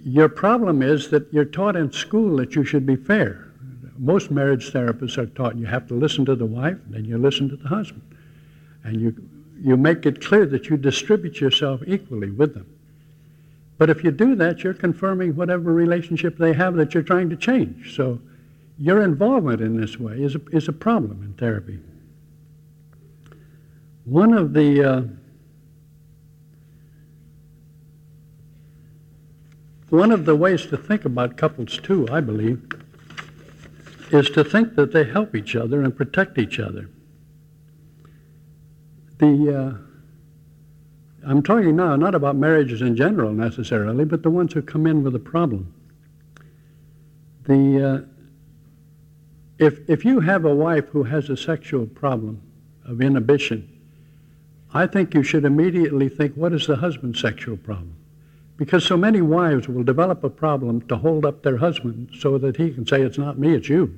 Your 0.04 0.30
problem 0.30 0.82
is 0.82 1.10
that 1.10 1.32
you're 1.32 1.46
taught 1.46 1.76
in 1.76 1.92
school 1.92 2.38
that 2.38 2.56
you 2.56 2.64
should 2.64 2.86
be 2.86 2.96
fair. 2.96 3.51
Most 3.98 4.32
marriage 4.32 4.72
therapists 4.72 5.18
are 5.18 5.28
taught 5.28 5.58
you 5.58 5.66
have 5.66 5.88
to 5.88 5.94
listen 5.94 6.26
to 6.26 6.36
the 6.36 6.46
wife, 6.46 6.78
then 6.88 7.06
you 7.06 7.18
listen 7.18 7.50
to 7.50 7.56
the 7.56 7.68
husband. 7.68 8.02
And 8.84 9.00
you, 9.00 9.16
you 9.60 9.78
make 9.78 10.06
it 10.06 10.26
clear 10.26 10.46
that 10.48 10.70
you 10.70 10.78
distribute 10.78 11.40
yourself 11.40 11.82
equally 11.86 12.32
with 12.32 12.54
them. 12.54 12.68
But 13.78 13.90
if 13.90 14.04
you 14.04 14.12
do 14.12 14.36
that, 14.36 14.64
you're 14.64 14.74
confirming 14.74 15.36
whatever 15.36 15.74
relationship 15.74 16.38
they 16.38 16.54
have 16.54 16.76
that 16.76 16.94
you're 16.94 17.04
trying 17.04 17.30
to 17.32 17.36
change. 17.36 17.96
So 17.96 18.20
your 18.78 19.02
involvement 19.04 19.62
in 19.62 19.80
this 19.80 20.00
way 20.00 20.22
is 20.22 20.36
a, 20.36 20.42
is 20.52 20.68
a 20.68 20.74
problem 20.74 21.24
in 21.24 21.34
therapy. 21.34 21.80
One 24.06 24.34
of 24.34 24.54
the 24.54 24.84
uh, 24.84 25.02
one 29.90 30.12
of 30.12 30.26
the 30.26 30.36
ways 30.36 30.66
to 30.68 30.78
think 30.78 31.06
about 31.06 31.38
couples 31.38 31.78
too, 31.78 32.08
I 32.12 32.22
believe, 32.22 32.62
is 34.14 34.30
to 34.32 34.44
think 34.44 34.76
that 34.76 34.92
they 34.92 35.04
help 35.04 35.36
each 35.36 35.56
other 35.56 35.82
and 35.82 35.96
protect 35.96 36.38
each 36.38 36.60
other. 36.60 36.90
The 39.18 39.58
uh, 39.58 39.92
I'm 41.26 41.44
talking 41.44 41.76
now 41.76 41.96
not 41.96 42.16
about 42.16 42.36
marriages 42.36 42.82
in 42.82 42.96
general 42.96 43.32
necessarily, 43.32 44.06
but 44.06 44.24
the 44.24 44.30
ones 44.30 44.54
who 44.54 44.62
come 44.62 44.88
in 44.88 45.04
with 45.04 45.16
a 45.16 45.20
problem. 45.20 45.74
The, 47.44 47.90
uh, 47.90 48.02
if, 49.60 49.88
if 49.90 50.04
you 50.04 50.20
have 50.20 50.46
a 50.46 50.54
wife 50.54 50.88
who 50.88 51.04
has 51.04 51.30
a 51.30 51.38
sexual 51.38 51.86
problem 51.86 52.42
of 52.86 53.02
inhibition, 53.02 53.68
I 54.74 54.88
think 54.88 55.14
you 55.14 55.22
should 55.22 55.46
immediately 55.46 56.10
think, 56.10 56.34
what 56.36 56.54
is 56.54 56.66
the 56.66 56.78
husband's 56.78 57.20
sexual 57.20 57.58
problem? 57.58 57.96
Because 58.62 58.86
so 58.86 58.96
many 58.96 59.24
wives 59.24 59.68
will 59.68 59.82
develop 59.82 60.24
a 60.24 60.30
problem 60.30 60.82
to 60.82 60.96
hold 60.96 61.26
up 61.26 61.42
their 61.42 61.58
husband 61.58 62.12
so 62.20 62.38
that 62.38 62.58
he 62.58 62.70
can 62.70 62.86
say, 62.86 63.02
it's 63.02 63.18
not 63.18 63.40
me, 63.40 63.56
it's 63.56 63.68
you. 63.68 63.92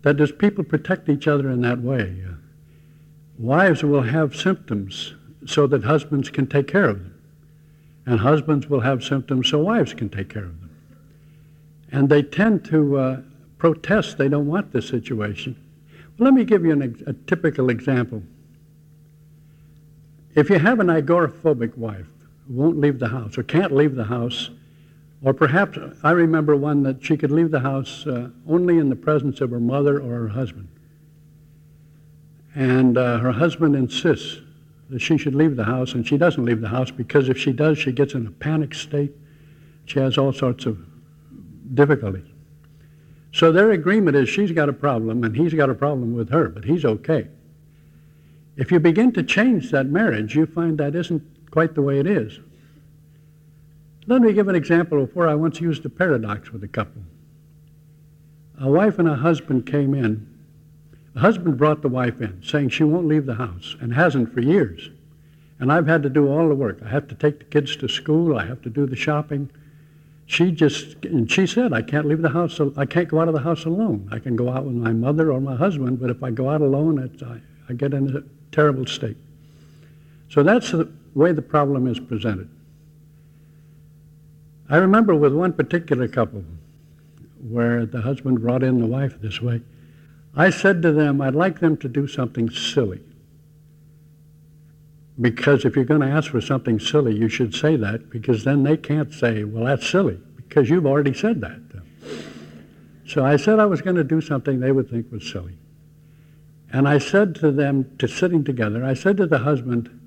That 0.00 0.16
does 0.16 0.32
people 0.32 0.64
protect 0.64 1.10
each 1.10 1.28
other 1.28 1.50
in 1.50 1.60
that 1.60 1.80
way. 1.80 2.24
Wives 3.38 3.82
will 3.82 4.00
have 4.00 4.34
symptoms 4.34 5.12
so 5.44 5.66
that 5.66 5.84
husbands 5.84 6.30
can 6.30 6.46
take 6.46 6.68
care 6.68 6.88
of 6.88 7.00
them. 7.00 7.20
And 8.06 8.20
husbands 8.20 8.70
will 8.70 8.80
have 8.80 9.04
symptoms 9.04 9.50
so 9.50 9.58
wives 9.58 9.92
can 9.92 10.08
take 10.08 10.30
care 10.30 10.44
of 10.44 10.58
them. 10.58 10.70
And 11.92 12.08
they 12.08 12.22
tend 12.22 12.64
to 12.70 12.96
uh, 12.96 13.20
protest, 13.58 14.16
they 14.16 14.30
don't 14.30 14.46
want 14.46 14.72
this 14.72 14.88
situation. 14.88 15.54
Well, 16.16 16.30
let 16.30 16.34
me 16.34 16.44
give 16.44 16.64
you 16.64 16.72
an, 16.72 17.04
a 17.06 17.12
typical 17.12 17.68
example. 17.68 18.22
If 20.34 20.48
you 20.48 20.58
have 20.58 20.80
an 20.80 20.86
agoraphobic 20.86 21.76
wife 21.76 22.06
won't 22.48 22.78
leave 22.78 22.98
the 22.98 23.08
house 23.08 23.38
or 23.38 23.42
can't 23.42 23.72
leave 23.72 23.94
the 23.94 24.04
house, 24.04 24.50
or 25.22 25.32
perhaps 25.32 25.78
I 26.02 26.10
remember 26.10 26.56
one 26.56 26.82
that 26.82 27.04
she 27.04 27.16
could 27.16 27.30
leave 27.30 27.50
the 27.50 27.60
house 27.60 28.06
uh, 28.06 28.28
only 28.48 28.78
in 28.78 28.90
the 28.90 28.96
presence 28.96 29.40
of 29.40 29.50
her 29.50 29.60
mother 29.60 29.98
or 29.98 30.20
her 30.20 30.28
husband. 30.28 30.68
And 32.54 32.98
uh, 32.98 33.18
her 33.18 33.32
husband 33.32 33.74
insists 33.74 34.40
that 34.90 35.00
she 35.00 35.16
should 35.16 35.34
leave 35.34 35.56
the 35.56 35.64
house, 35.64 35.94
and 35.94 36.06
she 36.06 36.18
doesn't 36.18 36.44
leave 36.44 36.60
the 36.60 36.68
house 36.68 36.90
because 36.90 37.28
if 37.28 37.38
she 37.38 37.52
does, 37.52 37.78
she 37.78 37.90
gets 37.90 38.14
in 38.14 38.26
a 38.26 38.30
panic 38.30 38.74
state. 38.74 39.12
She 39.86 39.98
has 39.98 40.18
all 40.18 40.32
sorts 40.32 40.66
of 40.66 40.78
difficulties. 41.74 42.26
So 43.32 43.50
their 43.50 43.72
agreement 43.72 44.16
is 44.16 44.28
she's 44.28 44.52
got 44.52 44.68
a 44.68 44.72
problem 44.72 45.24
and 45.24 45.34
he's 45.36 45.54
got 45.54 45.68
a 45.68 45.74
problem 45.74 46.14
with 46.14 46.30
her, 46.30 46.48
but 46.48 46.64
he's 46.64 46.84
okay. 46.84 47.26
If 48.56 48.70
you 48.70 48.78
begin 48.78 49.12
to 49.14 49.24
change 49.24 49.72
that 49.72 49.86
marriage, 49.86 50.36
you 50.36 50.46
find 50.46 50.78
that 50.78 50.94
isn't 50.94 51.22
quite 51.54 51.74
the 51.74 51.82
way 51.82 51.98
it 51.98 52.06
is. 52.06 52.38
Let 54.06 54.20
me 54.20 54.32
give 54.32 54.48
an 54.48 54.54
example 54.54 55.02
of 55.02 55.14
where 55.16 55.28
I 55.28 55.34
once 55.34 55.60
used 55.60 55.86
a 55.86 55.88
paradox 55.88 56.52
with 56.52 56.62
a 56.64 56.68
couple. 56.68 57.02
A 58.60 58.68
wife 58.68 58.98
and 58.98 59.08
a 59.08 59.14
husband 59.14 59.64
came 59.64 59.94
in 59.94 60.34
the 61.14 61.20
husband 61.20 61.56
brought 61.56 61.80
the 61.80 61.88
wife 61.88 62.20
in, 62.20 62.42
saying 62.42 62.70
she 62.70 62.82
won't 62.82 63.06
leave 63.06 63.24
the 63.24 63.36
house 63.36 63.76
and 63.80 63.94
hasn't 63.94 64.34
for 64.34 64.40
years. 64.40 64.90
And 65.60 65.72
I've 65.72 65.86
had 65.86 66.02
to 66.02 66.08
do 66.08 66.28
all 66.28 66.48
the 66.48 66.56
work. 66.56 66.80
I 66.84 66.88
have 66.88 67.06
to 67.06 67.14
take 67.14 67.38
the 67.38 67.44
kids 67.44 67.76
to 67.76 67.88
school. 67.88 68.36
I 68.36 68.44
have 68.46 68.60
to 68.62 68.68
do 68.68 68.84
the 68.84 68.96
shopping. 68.96 69.48
She 70.26 70.50
just, 70.50 71.04
and 71.04 71.30
she 71.30 71.46
said, 71.46 71.72
I 71.72 71.82
can't 71.82 72.06
leave 72.06 72.22
the 72.22 72.30
house, 72.30 72.60
I 72.76 72.84
can't 72.86 73.08
go 73.08 73.20
out 73.20 73.28
of 73.28 73.34
the 73.34 73.40
house 73.40 73.64
alone. 73.64 74.08
I 74.10 74.18
can 74.18 74.34
go 74.34 74.50
out 74.50 74.64
with 74.64 74.74
my 74.74 74.92
mother 74.92 75.30
or 75.30 75.40
my 75.40 75.54
husband, 75.54 76.00
but 76.00 76.10
if 76.10 76.20
I 76.22 76.32
go 76.32 76.50
out 76.50 76.62
alone, 76.62 76.98
I, 77.22 77.70
I 77.70 77.74
get 77.74 77.94
in 77.94 78.16
a 78.16 78.22
terrible 78.50 78.86
state. 78.86 79.16
So 80.30 80.42
that's 80.42 80.72
the 80.72 80.90
way 81.14 81.32
the 81.32 81.42
problem 81.42 81.86
is 81.86 82.00
presented. 82.00 82.48
I 84.68 84.78
remember 84.78 85.14
with 85.14 85.32
one 85.32 85.52
particular 85.52 86.08
couple 86.08 86.44
where 87.48 87.84
the 87.84 88.00
husband 88.00 88.40
brought 88.40 88.62
in 88.62 88.78
the 88.78 88.86
wife 88.86 89.20
this 89.20 89.40
way. 89.40 89.60
I 90.34 90.50
said 90.50 90.82
to 90.82 90.92
them, 90.92 91.20
I'd 91.20 91.34
like 91.34 91.60
them 91.60 91.76
to 91.78 91.88
do 91.88 92.06
something 92.06 92.50
silly. 92.50 93.00
Because 95.20 95.64
if 95.64 95.76
you're 95.76 95.84
going 95.84 96.00
to 96.00 96.08
ask 96.08 96.30
for 96.30 96.40
something 96.40 96.80
silly, 96.80 97.14
you 97.14 97.28
should 97.28 97.54
say 97.54 97.76
that, 97.76 98.10
because 98.10 98.42
then 98.42 98.64
they 98.64 98.76
can't 98.76 99.12
say, 99.12 99.44
well, 99.44 99.66
that's 99.66 99.88
silly, 99.88 100.18
because 100.36 100.68
you've 100.68 100.86
already 100.86 101.14
said 101.14 101.40
that. 101.42 101.60
So 103.06 103.24
I 103.24 103.36
said 103.36 103.60
I 103.60 103.66
was 103.66 103.82
going 103.82 103.96
to 103.96 104.04
do 104.04 104.20
something 104.20 104.58
they 104.58 104.72
would 104.72 104.90
think 104.90 105.12
was 105.12 105.30
silly. 105.30 105.56
And 106.72 106.88
I 106.88 106.98
said 106.98 107.34
to 107.36 107.52
them, 107.52 107.94
to 107.98 108.08
sitting 108.08 108.42
together, 108.42 108.84
I 108.84 108.94
said 108.94 109.18
to 109.18 109.26
the 109.26 109.38
husband, 109.38 110.00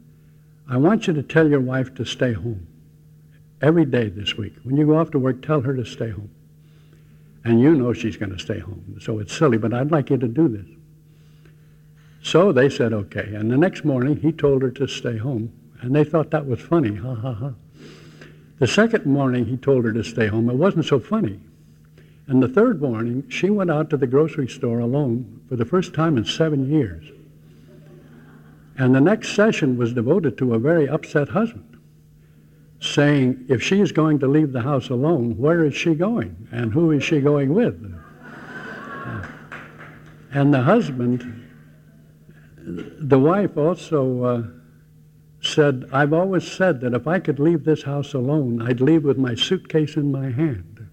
I 0.69 0.77
want 0.77 1.07
you 1.07 1.13
to 1.13 1.23
tell 1.23 1.47
your 1.47 1.61
wife 1.61 1.95
to 1.95 2.05
stay 2.05 2.33
home 2.33 2.67
every 3.61 3.85
day 3.85 4.09
this 4.09 4.35
week. 4.35 4.53
When 4.63 4.75
you 4.75 4.85
go 4.85 4.97
off 4.97 5.11
to 5.11 5.19
work, 5.19 5.41
tell 5.41 5.61
her 5.61 5.75
to 5.75 5.85
stay 5.85 6.09
home. 6.09 6.29
And 7.45 7.61
you 7.61 7.73
know 7.73 7.93
she's 7.93 8.17
going 8.17 8.33
to 8.33 8.39
stay 8.39 8.59
home. 8.59 8.97
So 8.99 9.19
it's 9.19 9.35
silly, 9.35 9.57
but 9.57 9.73
I'd 9.73 9.91
like 9.91 10.09
you 10.09 10.17
to 10.17 10.27
do 10.27 10.49
this. 10.49 10.65
So 12.21 12.51
they 12.51 12.69
said, 12.69 12.91
okay. 12.91 13.33
And 13.35 13.49
the 13.49 13.57
next 13.57 13.85
morning, 13.85 14.17
he 14.17 14.33
told 14.33 14.61
her 14.61 14.71
to 14.71 14.87
stay 14.87 15.17
home. 15.17 15.53
And 15.81 15.95
they 15.95 16.03
thought 16.03 16.31
that 16.31 16.45
was 16.45 16.59
funny. 16.59 16.95
Ha, 16.95 17.15
ha, 17.15 17.33
ha. 17.33 17.51
The 18.59 18.67
second 18.67 19.05
morning, 19.05 19.45
he 19.45 19.55
told 19.55 19.85
her 19.85 19.93
to 19.93 20.03
stay 20.03 20.27
home. 20.27 20.49
It 20.49 20.55
wasn't 20.55 20.85
so 20.85 20.99
funny. 20.99 21.39
And 22.27 22.43
the 22.43 22.49
third 22.49 22.81
morning, 22.81 23.29
she 23.29 23.49
went 23.49 23.71
out 23.71 23.89
to 23.91 23.97
the 23.97 24.07
grocery 24.07 24.49
store 24.49 24.79
alone 24.79 25.41
for 25.47 25.55
the 25.55 25.63
first 25.63 25.93
time 25.93 26.17
in 26.17 26.25
seven 26.25 26.69
years. 26.69 27.05
And 28.77 28.93
the 28.93 29.01
next 29.01 29.35
session 29.35 29.77
was 29.77 29.93
devoted 29.93 30.37
to 30.37 30.53
a 30.53 30.59
very 30.59 30.87
upset 30.87 31.29
husband 31.29 31.77
saying, 32.79 33.45
if 33.49 33.61
she 33.61 33.81
is 33.81 33.91
going 33.91 34.19
to 34.19 34.27
leave 34.27 34.51
the 34.51 34.61
house 34.61 34.89
alone, 34.89 35.35
where 35.37 35.65
is 35.65 35.73
she 35.73 35.95
going? 35.95 36.47
And 36.51 36.71
who 36.71 36.91
is 36.91 37.03
she 37.03 37.19
going 37.19 37.53
with? 37.53 37.93
and 40.31 40.53
the 40.53 40.61
husband, 40.61 41.49
the 42.59 43.17
wife 43.17 43.57
also 43.57 44.23
uh, 44.23 44.43
said, 45.41 45.85
I've 45.91 46.13
always 46.13 46.49
said 46.49 46.81
that 46.81 46.93
if 46.93 47.07
I 47.07 47.19
could 47.19 47.39
leave 47.39 47.63
this 47.63 47.83
house 47.83 48.13
alone, 48.13 48.61
I'd 48.61 48.81
leave 48.81 49.03
with 49.03 49.17
my 49.17 49.33
suitcase 49.33 49.95
in 49.95 50.11
my 50.11 50.29
hand. 50.29 50.87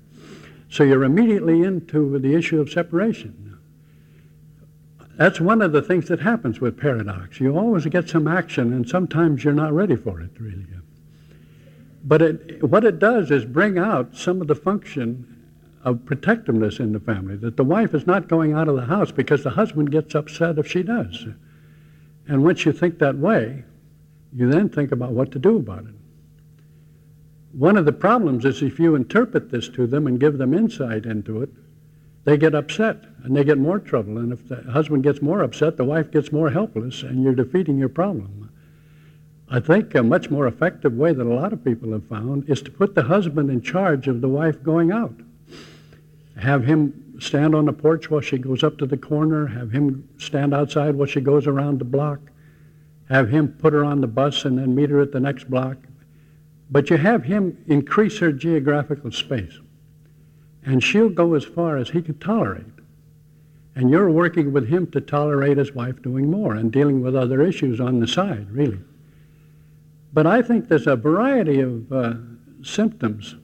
So 0.70 0.84
you're 0.84 1.04
immediately 1.04 1.62
into 1.62 2.18
the 2.18 2.34
issue 2.34 2.60
of 2.60 2.70
separation. 2.70 3.53
That's 5.16 5.40
one 5.40 5.62
of 5.62 5.72
the 5.72 5.82
things 5.82 6.08
that 6.08 6.20
happens 6.20 6.60
with 6.60 6.76
paradox. 6.76 7.38
You 7.40 7.56
always 7.56 7.86
get 7.86 8.08
some 8.08 8.26
action, 8.26 8.72
and 8.72 8.88
sometimes 8.88 9.44
you're 9.44 9.52
not 9.52 9.72
ready 9.72 9.96
for 9.96 10.20
it, 10.20 10.30
really. 10.38 10.66
But 12.04 12.20
it, 12.20 12.62
what 12.62 12.84
it 12.84 12.98
does 12.98 13.30
is 13.30 13.44
bring 13.44 13.78
out 13.78 14.16
some 14.16 14.40
of 14.40 14.48
the 14.48 14.54
function 14.54 15.30
of 15.84 16.04
protectiveness 16.04 16.80
in 16.80 16.92
the 16.92 17.00
family, 17.00 17.36
that 17.36 17.56
the 17.56 17.64
wife 17.64 17.94
is 17.94 18.06
not 18.06 18.28
going 18.28 18.52
out 18.54 18.68
of 18.68 18.76
the 18.76 18.86
house 18.86 19.12
because 19.12 19.42
the 19.44 19.50
husband 19.50 19.90
gets 19.90 20.14
upset 20.14 20.58
if 20.58 20.66
she 20.66 20.82
does. 20.82 21.26
And 22.26 22.42
once 22.42 22.64
you 22.64 22.72
think 22.72 22.98
that 22.98 23.16
way, 23.16 23.64
you 24.34 24.50
then 24.50 24.68
think 24.68 24.92
about 24.92 25.12
what 25.12 25.30
to 25.32 25.38
do 25.38 25.56
about 25.56 25.84
it. 25.84 25.94
One 27.52 27.76
of 27.76 27.84
the 27.84 27.92
problems 27.92 28.44
is 28.44 28.62
if 28.62 28.80
you 28.80 28.94
interpret 28.94 29.50
this 29.50 29.68
to 29.70 29.86
them 29.86 30.06
and 30.06 30.18
give 30.18 30.38
them 30.38 30.54
insight 30.54 31.06
into 31.06 31.42
it, 31.42 31.50
they 32.24 32.36
get 32.38 32.54
upset 32.54 33.04
and 33.22 33.36
they 33.36 33.44
get 33.44 33.58
more 33.58 33.78
trouble. 33.78 34.18
And 34.18 34.32
if 34.32 34.48
the 34.48 34.62
husband 34.62 35.02
gets 35.02 35.22
more 35.22 35.42
upset, 35.42 35.76
the 35.76 35.84
wife 35.84 36.10
gets 36.10 36.32
more 36.32 36.50
helpless, 36.50 37.02
and 37.02 37.22
you're 37.22 37.34
defeating 37.34 37.78
your 37.78 37.88
problem. 37.88 38.50
I 39.48 39.60
think 39.60 39.94
a 39.94 40.02
much 40.02 40.30
more 40.30 40.46
effective 40.46 40.94
way 40.94 41.12
that 41.12 41.26
a 41.26 41.34
lot 41.34 41.52
of 41.52 41.64
people 41.64 41.92
have 41.92 42.06
found 42.06 42.48
is 42.48 42.62
to 42.62 42.70
put 42.70 42.94
the 42.94 43.04
husband 43.04 43.50
in 43.50 43.60
charge 43.60 44.08
of 44.08 44.20
the 44.20 44.28
wife 44.28 44.62
going 44.62 44.90
out. 44.90 45.14
Have 46.38 46.64
him 46.64 47.14
stand 47.20 47.54
on 47.54 47.66
the 47.66 47.72
porch 47.72 48.10
while 48.10 48.20
she 48.20 48.38
goes 48.38 48.64
up 48.64 48.78
to 48.78 48.86
the 48.86 48.96
corner, 48.96 49.46
have 49.46 49.70
him 49.70 50.08
stand 50.18 50.54
outside 50.54 50.96
while 50.96 51.06
she 51.06 51.20
goes 51.20 51.46
around 51.46 51.78
the 51.78 51.84
block, 51.84 52.20
have 53.08 53.28
him 53.28 53.48
put 53.48 53.72
her 53.72 53.84
on 53.84 54.00
the 54.00 54.06
bus 54.06 54.44
and 54.44 54.58
then 54.58 54.74
meet 54.74 54.90
her 54.90 55.00
at 55.00 55.12
the 55.12 55.20
next 55.20 55.48
block. 55.48 55.76
But 56.70 56.90
you 56.90 56.96
have 56.96 57.24
him 57.24 57.62
increase 57.68 58.18
her 58.18 58.32
geographical 58.32 59.12
space 59.12 59.58
and 60.64 60.82
she'll 60.82 61.08
go 61.08 61.34
as 61.34 61.44
far 61.44 61.76
as 61.76 61.90
he 61.90 62.02
can 62.02 62.18
tolerate. 62.18 62.64
And 63.76 63.90
you're 63.90 64.10
working 64.10 64.52
with 64.52 64.68
him 64.68 64.90
to 64.92 65.00
tolerate 65.00 65.58
his 65.58 65.72
wife 65.72 66.00
doing 66.02 66.30
more 66.30 66.54
and 66.54 66.70
dealing 66.70 67.02
with 67.02 67.16
other 67.16 67.42
issues 67.42 67.80
on 67.80 67.98
the 68.00 68.06
side, 68.06 68.50
really. 68.50 68.80
But 70.12 70.26
I 70.26 70.42
think 70.42 70.68
there's 70.68 70.86
a 70.86 70.96
variety 70.96 71.60
of 71.60 71.92
uh, 71.92 72.14
symptoms 72.62 73.34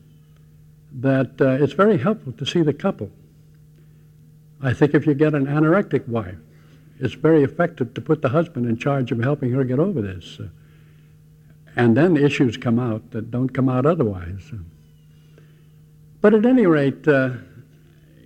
that 1.00 1.40
uh, 1.40 1.62
it's 1.62 1.72
very 1.72 1.98
helpful 1.98 2.32
to 2.32 2.46
see 2.46 2.62
the 2.62 2.72
couple. 2.72 3.10
I 4.62 4.72
think 4.72 4.94
if 4.94 5.06
you 5.06 5.14
get 5.14 5.34
an 5.34 5.46
anorectic 5.46 6.06
wife, 6.06 6.36
it's 7.00 7.14
very 7.14 7.42
effective 7.42 7.94
to 7.94 8.00
put 8.00 8.22
the 8.22 8.28
husband 8.28 8.66
in 8.66 8.76
charge 8.76 9.10
of 9.10 9.18
helping 9.20 9.50
her 9.52 9.64
get 9.64 9.78
over 9.78 10.00
this. 10.00 10.38
And 11.76 11.96
then 11.96 12.16
issues 12.16 12.56
come 12.56 12.78
out 12.78 13.10
that 13.12 13.30
don't 13.30 13.48
come 13.48 13.68
out 13.68 13.86
otherwise. 13.86 14.52
But 16.20 16.34
at 16.34 16.44
any 16.44 16.66
rate, 16.66 17.06
uh, 17.08 17.30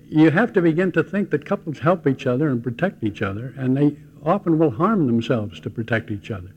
you 0.09 0.31
have 0.31 0.53
to 0.55 0.63
begin 0.63 0.93
to 0.93 1.03
think 1.03 1.31
that 1.31 1.45
couples 1.45 1.79
help 1.79 2.07
each 2.07 2.27
other 2.27 2.49
and 2.49 2.63
protect 2.63 3.05
each 3.05 3.23
other, 3.23 3.55
and 3.57 3.77
they 3.77 3.97
often 4.25 4.59
will 4.59 4.71
harm 4.71 5.07
themselves 5.07 5.61
to 5.61 5.71
protect 5.71 6.11
each 6.11 6.31
other. 6.31 6.51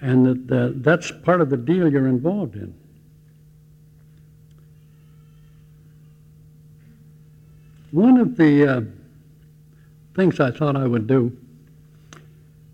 And 0.00 0.48
that, 0.48 0.56
uh, 0.56 0.72
that's 0.76 1.10
part 1.10 1.40
of 1.40 1.50
the 1.50 1.56
deal 1.56 1.90
you're 1.90 2.06
involved 2.06 2.56
in. 2.56 2.74
One 7.90 8.18
of 8.18 8.36
the 8.36 8.66
uh, 8.66 8.80
things 10.14 10.38
I 10.38 10.52
thought 10.52 10.76
I 10.76 10.86
would 10.86 11.06
do 11.06 11.36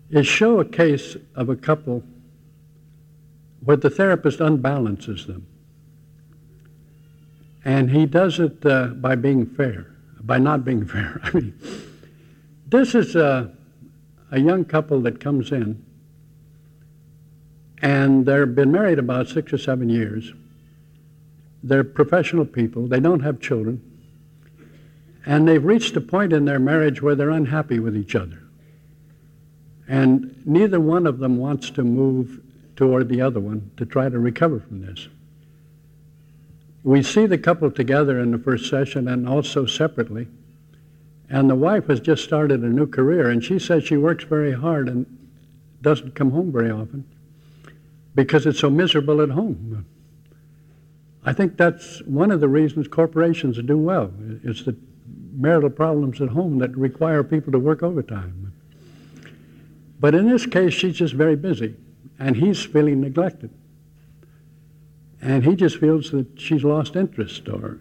is 0.09 0.27
show 0.27 0.59
a 0.59 0.65
case 0.65 1.17
of 1.35 1.49
a 1.49 1.55
couple 1.55 2.03
where 3.63 3.77
the 3.77 3.89
therapist 3.89 4.39
unbalances 4.39 5.25
them. 5.25 5.47
And 7.67 7.91
he 7.91 8.05
does 8.05 8.39
it 8.39 8.65
uh, 8.65 8.87
by 8.87 9.15
being 9.15 9.45
fair, 9.45 9.87
by 10.21 10.37
not 10.37 10.63
being 10.63 10.85
fair. 10.87 11.19
I 11.21 11.31
mean, 11.31 11.53
this 12.65 12.95
is 12.95 13.13
a, 13.13 13.53
a 14.31 14.39
young 14.39 14.63
couple 14.63 15.01
that 15.01 15.19
comes 15.19 15.51
in, 15.51 15.85
and 17.81 18.25
they've 18.25 18.55
been 18.55 18.71
married 18.71 18.99
about 18.99 19.27
six 19.27 19.51
or 19.51 19.57
seven 19.57 19.89
years. 19.89 20.31
They're 21.61 21.83
professional 21.83 22.45
people, 22.45 22.87
they 22.87 23.01
don't 23.01 23.19
have 23.19 23.41
children, 23.41 23.81
and 25.25 25.45
they've 25.45 25.63
reached 25.63 25.93
a 25.97 26.01
point 26.01 26.31
in 26.31 26.45
their 26.45 26.59
marriage 26.59 27.01
where 27.01 27.15
they're 27.15 27.31
unhappy 27.31 27.79
with 27.79 27.97
each 27.97 28.15
other. 28.15 28.43
And 29.89 30.41
neither 30.45 30.79
one 30.79 31.05
of 31.05 31.19
them 31.19 31.37
wants 31.37 31.69
to 31.71 31.83
move 31.83 32.39
toward 32.77 33.09
the 33.09 33.19
other 33.19 33.41
one 33.41 33.71
to 33.75 33.85
try 33.85 34.07
to 34.07 34.19
recover 34.19 34.61
from 34.61 34.85
this 34.85 35.09
we 36.87 37.03
see 37.03 37.25
the 37.25 37.37
couple 37.37 37.69
together 37.69 38.17
in 38.17 38.31
the 38.31 38.37
first 38.37 38.69
session 38.69 39.09
and 39.09 39.27
also 39.27 39.65
separately. 39.65 40.25
And 41.29 41.49
the 41.49 41.55
wife 41.55 41.87
has 41.87 41.99
just 41.99 42.23
started 42.23 42.61
a 42.61 42.69
new 42.69 42.87
career, 42.87 43.29
and 43.29 43.43
she 43.43 43.59
says 43.59 43.83
she 43.83 43.97
works 43.97 44.23
very 44.23 44.53
hard 44.53 44.87
and 44.87 45.05
doesn't 45.81 46.15
come 46.15 46.31
home 46.31 46.49
very 46.49 46.71
often 46.71 47.03
because 48.15 48.45
it's 48.45 48.59
so 48.59 48.69
miserable 48.69 49.21
at 49.21 49.31
home. 49.31 49.85
I 51.25 51.33
think 51.33 51.57
that's 51.57 52.01
one 52.03 52.31
of 52.31 52.39
the 52.39 52.47
reasons 52.47 52.87
corporations 52.87 53.61
do 53.61 53.77
well. 53.77 54.09
It's 54.45 54.63
the 54.63 54.77
marital 55.33 55.69
problems 55.69 56.21
at 56.21 56.29
home 56.29 56.57
that 56.59 56.73
require 56.77 57.21
people 57.21 57.51
to 57.51 57.59
work 57.59 57.83
overtime. 57.83 58.53
But 59.99 60.15
in 60.15 60.29
this 60.29 60.45
case, 60.45 60.73
she's 60.73 60.95
just 60.95 61.15
very 61.15 61.35
busy, 61.35 61.75
and 62.17 62.37
he's 62.37 62.63
feeling 62.63 63.01
neglected 63.01 63.49
and 65.21 65.43
he 65.43 65.55
just 65.55 65.77
feels 65.77 66.11
that 66.11 66.27
she's 66.39 66.63
lost 66.63 66.95
interest 66.95 67.47
or 67.49 67.79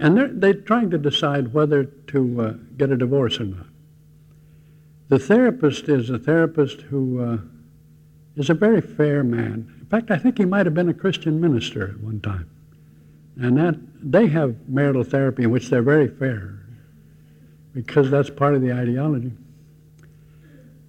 and 0.00 0.16
they're, 0.16 0.28
they're 0.28 0.54
trying 0.54 0.90
to 0.90 0.98
decide 0.98 1.52
whether 1.52 1.84
to 1.84 2.40
uh, 2.40 2.52
get 2.76 2.90
a 2.90 2.96
divorce 2.96 3.40
or 3.40 3.44
not. 3.44 3.66
The 5.08 5.18
therapist 5.18 5.88
is 5.88 6.10
a 6.10 6.18
therapist 6.18 6.82
who 6.82 7.20
uh, 7.20 7.38
is 8.36 8.48
a 8.48 8.54
very 8.54 8.80
fair 8.80 9.24
man. 9.24 9.74
In 9.80 9.86
fact 9.86 10.10
i 10.10 10.18
think 10.18 10.38
he 10.38 10.44
might 10.44 10.66
have 10.66 10.74
been 10.74 10.88
a 10.88 10.94
christian 10.94 11.40
minister 11.40 11.88
at 11.88 12.00
one 12.00 12.20
time. 12.20 12.48
And 13.40 13.56
that 13.56 13.78
they 14.00 14.26
have 14.28 14.68
marital 14.68 15.04
therapy 15.04 15.44
in 15.44 15.50
which 15.50 15.68
they're 15.68 15.82
very 15.82 16.08
fair 16.08 16.60
because 17.72 18.10
that's 18.10 18.30
part 18.30 18.54
of 18.54 18.62
the 18.62 18.72
ideology. 18.72 19.32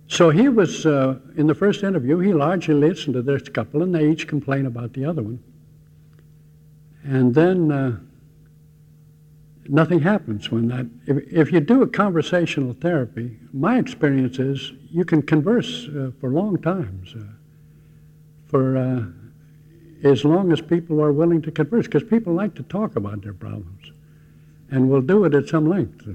So 0.08 0.32
he 0.32 0.50
was 0.50 0.86
uh, 0.86 1.20
in 1.38 1.46
the 1.48 1.56
first 1.56 1.84
interview 1.84 2.20
he 2.20 2.34
largely 2.34 2.74
listened 2.74 3.14
to 3.14 3.22
this 3.22 3.48
couple 3.50 3.84
and 3.84 3.94
they 3.94 4.10
each 4.10 4.28
complain 4.28 4.66
about 4.66 4.94
the 4.94 5.06
other 5.06 5.22
one 5.24 5.40
and 7.10 7.34
then 7.34 7.72
uh, 7.72 7.98
nothing 9.68 10.00
happens 10.00 10.52
when 10.52 10.68
that. 10.68 10.86
If, 11.08 11.34
if, 11.34 11.52
you 11.52 11.60
do 11.60 11.82
a 11.82 11.88
conversational 11.88 12.74
therapy, 12.74 13.36
my 13.52 13.80
experience 13.80 14.38
is 14.38 14.74
you 14.92 15.04
can 15.04 15.24
converse 15.24 15.88
uh, 15.88 16.12
for 16.22 16.30
long 16.30 16.62
times, 16.62 17.16
uh, 17.16 17.24
for 18.46 18.78
uh, 18.78 20.08
as 20.08 20.24
long 20.24 20.52
as 20.52 20.62
people 20.62 21.02
are 21.02 21.12
willing 21.12 21.42
to 21.42 21.52
converse, 21.52 21.88
because 21.88 22.04
people 22.04 22.34
like 22.34 22.54
to 22.56 22.64
talk 22.64 22.96
about 22.96 23.24
their 23.24 23.34
problems, 23.34 23.92
and 24.70 24.88
will 24.88 25.02
do 25.02 25.26
it 25.26 25.34
at 25.34 25.50
some 25.50 25.68
length, 25.68 26.08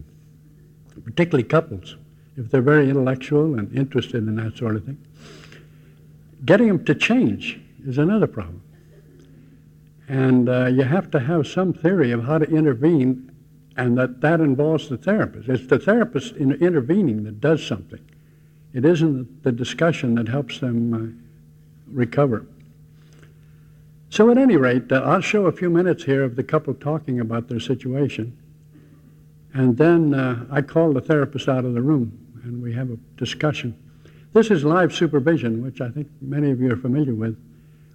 particularly 1.04 1.42
couples, 1.42 1.96
if 2.36 2.52
they're 2.52 2.62
very 2.62 2.88
intellectual 2.88 3.58
and 3.58 3.76
interested 3.76 4.28
in 4.28 4.36
that 4.36 4.56
sort 4.56 4.76
of 4.76 4.84
thing. 4.84 5.04
Getting 6.44 6.68
them 6.68 6.84
to 6.84 6.94
change 6.94 7.60
is 7.84 7.98
another 7.98 8.28
problem. 8.28 8.62
And 10.08 10.48
uh, 10.48 10.66
you 10.66 10.82
have 10.82 11.10
to 11.12 11.20
have 11.20 11.46
some 11.46 11.72
theory 11.72 12.10
of 12.10 12.24
how 12.24 12.38
to 12.38 12.44
intervene, 12.44 13.32
and 13.76 13.96
that, 13.98 14.20
that 14.20 14.40
involves 14.40 14.88
the 14.88 14.98
therapist. 14.98 15.48
It's 15.48 15.66
the 15.66 15.78
therapist 15.78 16.36
in 16.36 16.52
intervening 16.52 17.24
that 17.24 17.40
does 17.40 17.66
something. 17.66 18.00
It 18.72 18.84
isn't 18.84 19.42
the 19.42 19.52
discussion 19.52 20.14
that 20.16 20.28
helps 20.28 20.58
them 20.58 20.94
uh, 20.94 21.92
recover. 21.92 22.46
So, 24.10 24.30
at 24.30 24.38
any 24.38 24.56
rate, 24.56 24.92
uh, 24.92 25.02
I'll 25.04 25.20
show 25.20 25.46
a 25.46 25.52
few 25.52 25.70
minutes 25.70 26.04
here 26.04 26.22
of 26.22 26.36
the 26.36 26.44
couple 26.44 26.74
talking 26.74 27.18
about 27.20 27.48
their 27.48 27.60
situation. 27.60 28.36
And 29.54 29.76
then 29.76 30.14
uh, 30.14 30.46
I 30.50 30.62
call 30.62 30.92
the 30.92 31.00
therapist 31.00 31.48
out 31.48 31.64
of 31.64 31.74
the 31.74 31.82
room 31.82 32.24
and 32.44 32.62
we 32.62 32.72
have 32.74 32.90
a 32.90 32.96
discussion. 33.16 33.76
This 34.32 34.50
is 34.50 34.64
live 34.64 34.94
supervision, 34.94 35.62
which 35.62 35.80
I 35.80 35.88
think 35.88 36.08
many 36.20 36.50
of 36.50 36.60
you 36.60 36.72
are 36.72 36.76
familiar 36.76 37.14
with 37.14 37.38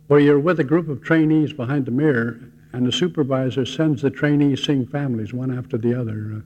where 0.10 0.20
you're 0.20 0.40
with 0.40 0.60
a 0.60 0.64
group 0.64 0.90
of 0.90 1.04
trainees 1.04 1.54
behind 1.54 1.86
the 1.86 1.92
mirror 1.92 2.40
and 2.74 2.84
the 2.84 2.92
supervisor 2.92 3.64
sends 3.64 4.02
the 4.02 4.10
trainees 4.10 4.66
seeing 4.66 4.84
families 4.84 5.34
one 5.34 5.56
after 5.56 5.78
the 5.78 5.94
other 5.94 6.34
uh, 6.36 6.42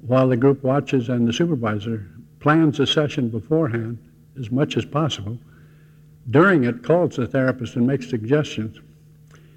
while 0.00 0.26
the 0.26 0.36
group 0.38 0.62
watches 0.62 1.10
and 1.10 1.28
the 1.28 1.32
supervisor 1.34 2.08
plans 2.40 2.78
the 2.78 2.86
session 2.86 3.28
beforehand 3.28 3.98
as 4.40 4.50
much 4.50 4.78
as 4.78 4.86
possible. 4.86 5.38
During 6.30 6.64
it, 6.64 6.82
calls 6.82 7.16
the 7.16 7.26
therapist 7.26 7.76
and 7.76 7.86
makes 7.86 8.08
suggestions. 8.08 8.80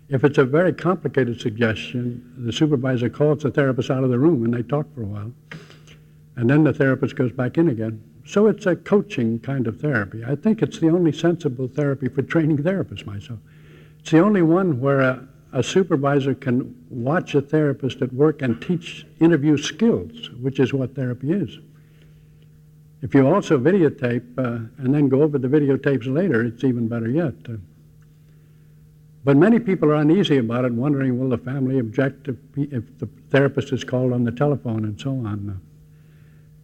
If 0.10 0.26
it's 0.26 0.38
a 0.38 0.44
very 0.44 0.74
complicated 0.74 1.40
suggestion, 1.40 2.34
the 2.38 2.52
supervisor 2.52 3.10
calls 3.10 3.44
the 3.44 3.50
therapist 3.50 3.90
out 3.90 4.04
of 4.04 4.10
the 4.10 4.20
room 4.20 4.44
and 4.44 4.54
they 4.54 4.62
talk 4.62 4.94
for 4.94 5.04
a 5.04 5.06
while. 5.06 5.32
And 6.36 6.50
then 6.50 6.64
the 6.64 6.74
therapist 6.74 7.16
goes 7.16 7.32
back 7.32 7.58
in 7.58 7.70
again 7.70 8.02
so 8.26 8.48
it's 8.48 8.66
a 8.66 8.76
coaching 8.76 9.40
kind 9.40 9.68
of 9.68 9.80
therapy. 9.80 10.24
I 10.26 10.36
think 10.36 10.62
it's 10.62 10.80
the 10.80 10.90
only 10.90 11.12
sensible 11.12 11.68
therapy 11.68 12.10
for 12.10 12.24
training 12.24 12.58
therapists 12.58 13.06
myself. 13.06 13.40
It's 14.00 14.12
the 14.12 14.20
only 14.20 14.42
one 14.42 14.80
where 14.80 15.02
a, 15.02 15.28
a 15.54 15.64
supervisor 15.64 16.34
can 16.34 16.76
watch 16.90 17.36
a 17.36 17.42
therapist 17.42 18.02
at 18.02 18.12
work 18.12 18.42
and 18.42 18.60
teach 18.60 19.06
interview 19.20 19.58
skills, 19.58 20.32
which 20.42 20.60
is 20.60 20.74
what 20.74 20.96
therapy 20.96 21.32
is. 21.32 21.60
If 23.04 23.14
you 23.14 23.28
also 23.28 23.60
videotape 23.60 24.40
uh, 24.40 24.68
and 24.84 24.94
then 24.94 25.08
go 25.08 25.22
over 25.22 25.38
the 25.38 25.48
videotapes 25.48 26.12
later, 26.12 26.44
it's 26.44 26.64
even 26.64 26.88
better 26.88 27.10
yet. 27.10 27.36
Uh, 27.48 27.58
But 29.24 29.38
many 29.38 29.60
people 29.60 29.92
are 29.92 29.96
uneasy 29.96 30.38
about 30.38 30.66
it, 30.66 30.74
wondering 30.74 31.20
will 31.20 31.30
the 31.30 31.38
family 31.38 31.78
object 31.78 32.28
if, 32.28 32.38
if 32.58 32.98
the 32.98 33.08
therapist 33.30 33.72
is 33.72 33.84
called 33.84 34.14
on 34.14 34.24
the 34.24 34.32
telephone 34.32 34.86
and 34.86 35.00
so 35.00 35.12
on. 35.12 35.62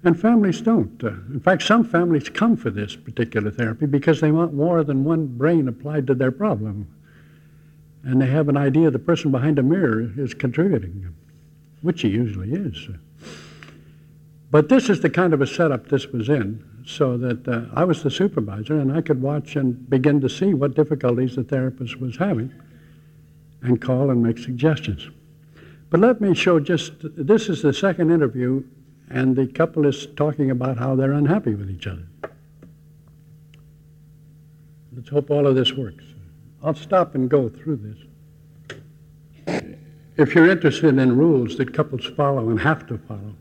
And 0.03 0.19
families 0.19 0.61
don't. 0.61 1.03
Uh, 1.03 1.09
in 1.31 1.39
fact, 1.39 1.61
some 1.61 1.83
families 1.83 2.27
come 2.27 2.57
for 2.57 2.71
this 2.71 2.95
particular 2.95 3.51
therapy 3.51 3.85
because 3.85 4.19
they 4.19 4.31
want 4.31 4.53
more 4.53 4.83
than 4.83 5.03
one 5.03 5.27
brain 5.27 5.67
applied 5.67 6.07
to 6.07 6.15
their 6.15 6.31
problem. 6.31 6.87
And 8.03 8.19
they 8.19 8.27
have 8.27 8.49
an 8.49 8.57
idea 8.57 8.89
the 8.89 8.97
person 8.97 9.31
behind 9.31 9.57
the 9.57 9.63
mirror 9.63 10.11
is 10.17 10.33
contributing, 10.33 11.13
which 11.81 12.01
he 12.01 12.07
usually 12.07 12.51
is. 12.51 12.89
But 14.49 14.69
this 14.69 14.89
is 14.89 15.01
the 15.01 15.09
kind 15.09 15.33
of 15.33 15.41
a 15.41 15.47
setup 15.47 15.87
this 15.87 16.07
was 16.07 16.29
in, 16.29 16.63
so 16.85 17.15
that 17.17 17.47
uh, 17.47 17.65
I 17.73 17.83
was 17.83 18.01
the 18.01 18.09
supervisor 18.09 18.79
and 18.79 18.91
I 18.91 19.01
could 19.01 19.21
watch 19.21 19.55
and 19.55 19.87
begin 19.87 20.19
to 20.21 20.29
see 20.29 20.55
what 20.55 20.75
difficulties 20.75 21.35
the 21.35 21.43
therapist 21.43 22.01
was 22.01 22.17
having 22.17 22.51
and 23.61 23.79
call 23.79 24.09
and 24.09 24.23
make 24.23 24.39
suggestions. 24.39 25.09
But 25.91 25.99
let 25.99 26.21
me 26.21 26.33
show 26.33 26.59
just 26.59 26.93
this 27.01 27.49
is 27.49 27.61
the 27.61 27.73
second 27.73 28.11
interview 28.11 28.63
and 29.11 29.35
the 29.35 29.47
couple 29.47 29.85
is 29.85 30.07
talking 30.15 30.51
about 30.51 30.77
how 30.77 30.95
they're 30.95 31.11
unhappy 31.11 31.53
with 31.53 31.69
each 31.69 31.87
other. 31.87 32.07
Let's 34.95 35.09
hope 35.09 35.29
all 35.29 35.47
of 35.47 35.55
this 35.55 35.73
works. 35.73 36.03
I'll 36.63 36.75
stop 36.75 37.15
and 37.15 37.29
go 37.29 37.49
through 37.49 37.77
this. 37.77 37.97
If 40.17 40.35
you're 40.35 40.49
interested 40.49 40.97
in 40.97 41.17
rules 41.17 41.57
that 41.57 41.73
couples 41.73 42.05
follow 42.05 42.49
and 42.49 42.59
have 42.59 42.85
to 42.87 42.97
follow, 42.97 43.33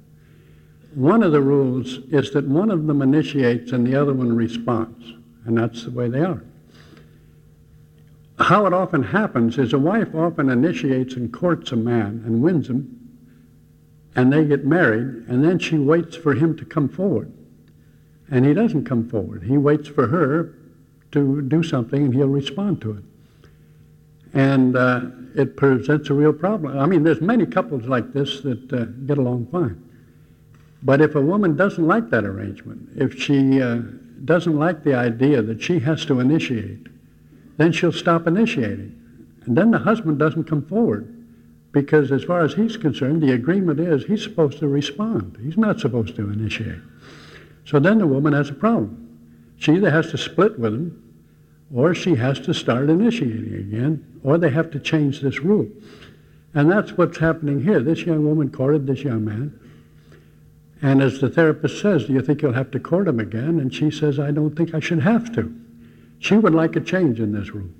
one 0.95 1.23
of 1.23 1.33
the 1.33 1.41
rules 1.41 1.99
is 2.11 2.33
that 2.33 2.49
one 2.49 2.71
of 2.71 2.87
them 2.87 3.03
initiates 3.03 3.73
and 3.73 3.87
the 3.87 3.95
other 3.95 4.15
one 4.15 4.35
responds, 4.35 5.13
and 5.45 5.57
that's 5.57 5.85
the 5.85 5.91
way 5.91 6.09
they 6.09 6.23
are. 6.23 6.43
How 8.39 8.67
it 8.67 8.73
often 8.73 9.03
happens 9.03 9.59
is 9.59 9.73
a 9.73 9.79
wife 9.79 10.15
often 10.15 10.49
initiates 10.49 11.15
and 11.15 11.33
courts 11.33 11.73
a 11.73 11.77
man 11.77 12.23
and 12.25 12.43
wins 12.43 12.69
him, 12.69 13.00
and 14.17 14.33
they 14.33 14.45
get 14.45 14.65
married, 14.65 15.25
and 15.29 15.45
then 15.45 15.59
she 15.59 15.79
waits 15.79 16.17
for 16.17 16.35
him 16.35 16.57
to 16.57 16.65
come 16.65 16.89
forward. 16.89 17.33
And 18.31 18.45
he 18.45 18.55
doesn't 18.55 18.85
come 18.85 19.09
forward. 19.09 19.43
He 19.45 19.57
waits 19.57 19.89
for 19.89 20.07
her 20.07 20.55
to 21.13 21.43
do 21.43 21.63
something, 21.63 22.05
and 22.05 22.15
he'll 22.15 22.29
respond 22.29 22.81
to 22.83 22.93
it. 22.93 23.05
And 24.33 24.77
uh, 24.77 25.03
it 25.35 25.57
presents 25.57 26.11
a 26.11 26.15
real 26.15 26.33
problem. 26.33 26.79
I 26.79 26.87
mean, 26.87 27.03
there's 27.03 27.21
many 27.21 27.47
couples 27.47 27.85
like 27.85 28.13
this 28.13 28.41
that 28.43 28.73
uh, 28.73 28.85
get 29.07 29.19
along 29.19 29.47
fine. 29.47 29.83
But 30.83 31.01
if 31.01 31.15
a 31.15 31.21
woman 31.21 31.57
doesn't 31.57 31.87
like 31.87 32.11
that 32.11 32.25
arrangement, 32.25 32.91
if 32.97 33.21
she 33.21 33.61
uh, 33.61 33.81
doesn't 34.25 34.59
like 34.59 34.83
the 34.83 34.95
idea 34.95 35.43
that 35.43 35.63
she 35.63 35.79
has 35.81 36.05
to 36.07 36.21
initiate, 36.21 36.87
then 37.57 37.73
she'll 37.73 37.93
stop 37.93 38.27
initiating. 38.27 38.97
And 39.45 39.57
then 39.57 39.71
the 39.71 39.79
husband 39.79 40.19
doesn't 40.19 40.45
come 40.45 40.65
forward. 40.65 41.20
Because 41.73 42.11
as 42.11 42.25
far 42.25 42.41
as 42.41 42.55
he's 42.55 42.77
concerned, 42.77 43.23
the 43.23 43.33
agreement 43.33 43.79
is 43.79 44.05
he's 44.05 44.23
supposed 44.23 44.59
to 44.59 44.69
respond. 44.69 45.39
He's 45.41 45.57
not 45.57 45.79
supposed 45.79 46.17
to 46.17 46.31
initiate. 46.31 46.81
So 47.65 47.79
then 47.79 47.99
the 47.99 48.07
woman 48.07 48.33
has 48.33 48.51
a 48.51 48.55
problem. 48.55 49.07
She 49.57 49.75
either 49.75 49.91
has 49.91 50.11
to 50.11 50.19
split 50.19 50.59
with 50.59 50.75
him, 50.75 51.03
or 51.73 51.95
she 51.95 52.17
has 52.17 52.41
to 52.41 52.55
start 52.55 52.91
initiating 52.91 53.55
again, 53.55 54.21
or 54.25 54.39
they 54.39 54.51
have 54.51 54.71
to 54.73 54.81
change 54.81 55.21
this 55.21 55.41
rule. 55.41 55.69
And 56.55 56.71
that's 56.71 56.97
what's 56.97 57.19
happening 57.19 57.63
here. 57.63 57.81
This 57.81 58.01
young 58.01 58.27
woman 58.27 58.51
courted 58.51 58.87
this 58.87 59.05
young 59.05 59.25
man. 59.25 59.59
And 60.83 61.03
as 61.03 61.21
the 61.21 61.29
therapist 61.29 61.81
says, 61.81 62.07
Do 62.07 62.15
you 62.15 62.23
think 62.23 62.43
you'll 62.43 62.55
have 62.55 62.71
to 62.73 62.81
court 62.81 63.07
him 63.07 63.21
again? 63.21 63.61
And 63.61 63.73
she 63.73 63.91
says, 63.91 64.19
I 64.19 64.33
don't 64.33 64.57
think 64.57 64.75
I 64.75 64.81
should 64.81 65.03
have 65.03 65.33
to. 65.35 65.55
She 66.19 66.37
would 66.37 66.55
like 66.55 66.75
a 66.75 66.81
change 66.81 67.21
in 67.21 67.33
this 67.33 67.51
rule. 67.51 67.71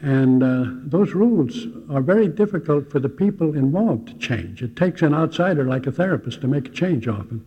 And 0.00 0.42
uh, 0.42 0.64
those 0.84 1.12
rules 1.12 1.66
are 1.90 2.00
very 2.00 2.28
difficult 2.28 2.90
for 2.90 3.00
the 3.00 3.08
people 3.08 3.56
involved 3.56 4.08
to 4.08 4.14
change. 4.14 4.62
It 4.62 4.76
takes 4.76 5.02
an 5.02 5.12
outsider 5.12 5.64
like 5.64 5.86
a 5.86 5.92
therapist 5.92 6.40
to 6.42 6.48
make 6.48 6.68
a 6.68 6.70
change 6.70 7.08
often. 7.08 7.44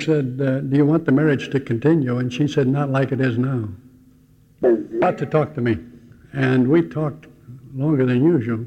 said, 0.00 0.40
uh, 0.40 0.60
Do 0.60 0.76
you 0.76 0.84
want 0.84 1.04
the 1.04 1.12
marriage 1.12 1.50
to 1.50 1.60
continue? 1.60 2.18
And 2.18 2.32
she 2.32 2.48
said, 2.48 2.66
Not 2.66 2.90
like 2.90 3.12
it 3.12 3.20
is 3.20 3.38
now. 3.38 3.68
Got 4.98 5.18
to 5.18 5.26
talk 5.26 5.54
to 5.54 5.60
me. 5.60 5.78
And 6.32 6.68
we 6.68 6.82
talked 6.82 7.26
longer 7.74 8.04
than 8.04 8.24
usual 8.24 8.66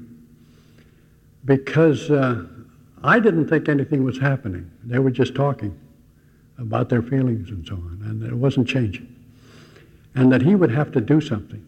because 1.43 2.09
uh, 2.09 2.45
I 3.03 3.19
didn't 3.19 3.49
think 3.49 3.67
anything 3.67 4.05
was 4.05 4.17
happening. 4.17 4.71
They 4.85 4.99
were 4.99 5.11
just 5.11 5.35
talking 5.35 5.77
about 6.57 6.87
their 6.87 7.01
feelings 7.01 7.49
and 7.49 7.65
so 7.67 7.75
on, 7.75 8.03
and 8.05 8.23
it 8.23 8.35
wasn't 8.35 8.67
changing 8.67 9.20
and 10.15 10.31
that 10.31 10.41
he 10.41 10.55
would 10.55 10.71
have 10.71 10.91
to 10.91 11.01
do 11.01 11.21
something. 11.21 11.65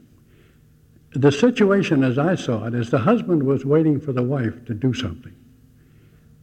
The 1.11 1.31
situation, 1.31 2.03
as 2.03 2.17
I 2.17 2.35
saw 2.35 2.65
it, 2.65 2.73
is 2.73 2.89
the 2.89 2.99
husband 2.99 3.43
was 3.43 3.65
waiting 3.65 3.99
for 3.99 4.11
the 4.13 4.23
wife 4.23 4.65
to 4.65 4.73
do 4.73 4.93
something, 4.93 5.35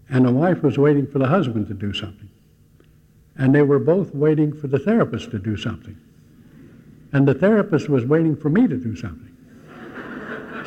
and 0.08 0.24
the 0.24 0.32
wife 0.32 0.62
was 0.62 0.78
waiting 0.78 1.06
for 1.06 1.18
the 1.18 1.26
husband 1.26 1.66
to 1.68 1.74
do 1.74 1.92
something. 1.92 2.28
And 3.36 3.54
they 3.54 3.62
were 3.62 3.78
both 3.78 4.14
waiting 4.14 4.52
for 4.52 4.66
the 4.66 4.78
therapist 4.78 5.30
to 5.30 5.38
do 5.38 5.56
something. 5.56 5.96
And 7.12 7.26
the 7.26 7.34
therapist 7.34 7.88
was 7.88 8.04
waiting 8.04 8.36
for 8.36 8.50
me 8.50 8.68
to 8.68 8.76
do 8.76 8.94
something. 8.94 9.36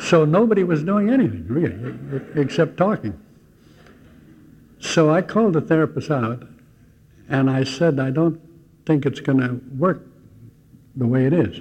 So 0.00 0.24
nobody 0.24 0.64
was 0.64 0.82
doing 0.82 1.08
anything, 1.08 1.46
really, 1.48 1.94
except 2.34 2.76
talking. 2.76 3.18
So 4.80 5.10
I 5.10 5.22
called 5.22 5.54
the 5.54 5.60
therapist 5.60 6.10
out, 6.10 6.46
and 7.28 7.48
I 7.48 7.64
said, 7.64 7.98
I 7.98 8.10
don't 8.10 8.40
think 8.84 9.06
it's 9.06 9.20
going 9.20 9.38
to 9.38 9.60
work 9.78 10.02
the 10.96 11.06
way 11.06 11.26
it 11.26 11.32
is. 11.32 11.60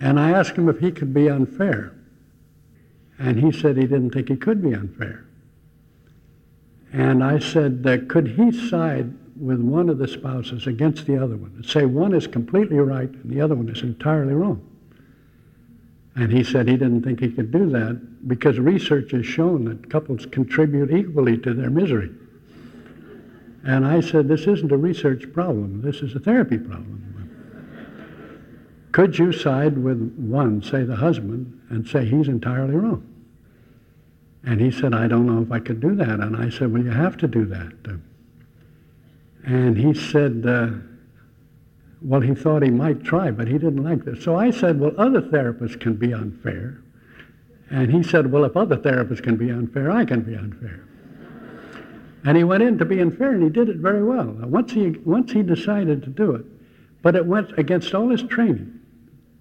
And 0.00 0.18
I 0.18 0.32
asked 0.32 0.56
him 0.56 0.68
if 0.68 0.78
he 0.78 0.90
could 0.90 1.14
be 1.14 1.28
unfair. 1.28 1.92
And 3.18 3.38
he 3.38 3.52
said 3.52 3.76
he 3.76 3.86
didn't 3.86 4.10
think 4.10 4.28
he 4.28 4.36
could 4.36 4.62
be 4.62 4.74
unfair. 4.74 5.24
And 6.92 7.24
I 7.24 7.38
said, 7.38 7.84
uh, 7.86 7.98
could 8.08 8.28
he 8.28 8.52
side 8.52 9.12
with 9.36 9.60
one 9.60 9.88
of 9.88 9.98
the 9.98 10.06
spouses 10.06 10.66
against 10.66 11.06
the 11.06 11.16
other 11.16 11.36
one 11.36 11.52
and 11.56 11.66
say 11.66 11.86
one 11.86 12.14
is 12.14 12.26
completely 12.26 12.78
right 12.78 13.08
and 13.08 13.30
the 13.30 13.40
other 13.40 13.54
one 13.54 13.68
is 13.68 13.82
entirely 13.82 14.34
wrong? 14.34 14.64
And 16.16 16.30
he 16.30 16.44
said 16.44 16.68
he 16.68 16.76
didn't 16.76 17.02
think 17.02 17.20
he 17.20 17.30
could 17.30 17.50
do 17.50 17.68
that 17.70 18.28
because 18.28 18.58
research 18.58 19.10
has 19.10 19.26
shown 19.26 19.64
that 19.64 19.90
couples 19.90 20.26
contribute 20.26 20.92
equally 20.92 21.36
to 21.38 21.52
their 21.52 21.70
misery. 21.70 22.10
And 23.64 23.86
I 23.86 24.00
said, 24.00 24.28
this 24.28 24.46
isn't 24.46 24.70
a 24.70 24.76
research 24.76 25.32
problem, 25.32 25.82
this 25.82 25.96
is 25.96 26.14
a 26.14 26.20
therapy 26.20 26.58
problem. 26.58 27.13
Could 28.94 29.18
you 29.18 29.32
side 29.32 29.76
with 29.76 30.14
one, 30.16 30.62
say 30.62 30.84
the 30.84 30.94
husband, 30.94 31.60
and 31.68 31.84
say 31.84 32.04
he's 32.04 32.28
entirely 32.28 32.76
wrong? 32.76 33.04
And 34.44 34.60
he 34.60 34.70
said, 34.70 34.94
I 34.94 35.08
don't 35.08 35.26
know 35.26 35.42
if 35.42 35.50
I 35.50 35.58
could 35.58 35.80
do 35.80 35.96
that. 35.96 36.20
And 36.20 36.36
I 36.36 36.48
said, 36.48 36.72
Well, 36.72 36.84
you 36.84 36.92
have 36.92 37.16
to 37.16 37.26
do 37.26 37.44
that. 37.46 37.72
And 39.44 39.76
he 39.76 39.94
said, 39.94 40.44
uh, 40.46 40.68
Well, 42.02 42.20
he 42.20 42.36
thought 42.36 42.62
he 42.62 42.70
might 42.70 43.02
try, 43.02 43.32
but 43.32 43.48
he 43.48 43.54
didn't 43.54 43.82
like 43.82 44.04
this. 44.04 44.22
So 44.22 44.36
I 44.36 44.52
said, 44.52 44.78
Well, 44.78 44.92
other 44.96 45.22
therapists 45.22 45.80
can 45.80 45.94
be 45.94 46.14
unfair. 46.14 46.80
And 47.72 47.90
he 47.90 48.04
said, 48.04 48.30
Well, 48.30 48.44
if 48.44 48.56
other 48.56 48.76
therapists 48.76 49.24
can 49.24 49.34
be 49.34 49.50
unfair, 49.50 49.90
I 49.90 50.04
can 50.04 50.20
be 50.20 50.36
unfair. 50.36 50.86
And 52.24 52.36
he 52.36 52.44
went 52.44 52.62
in 52.62 52.78
to 52.78 52.84
be 52.84 53.00
unfair, 53.00 53.32
and 53.32 53.42
he 53.42 53.50
did 53.50 53.68
it 53.68 53.78
very 53.78 54.04
well. 54.04 54.36
Once 54.42 54.70
he, 54.70 54.90
once 55.04 55.32
he 55.32 55.42
decided 55.42 56.04
to 56.04 56.10
do 56.10 56.36
it, 56.36 56.44
but 57.02 57.16
it 57.16 57.26
went 57.26 57.58
against 57.58 57.92
all 57.92 58.10
his 58.10 58.22
training 58.22 58.82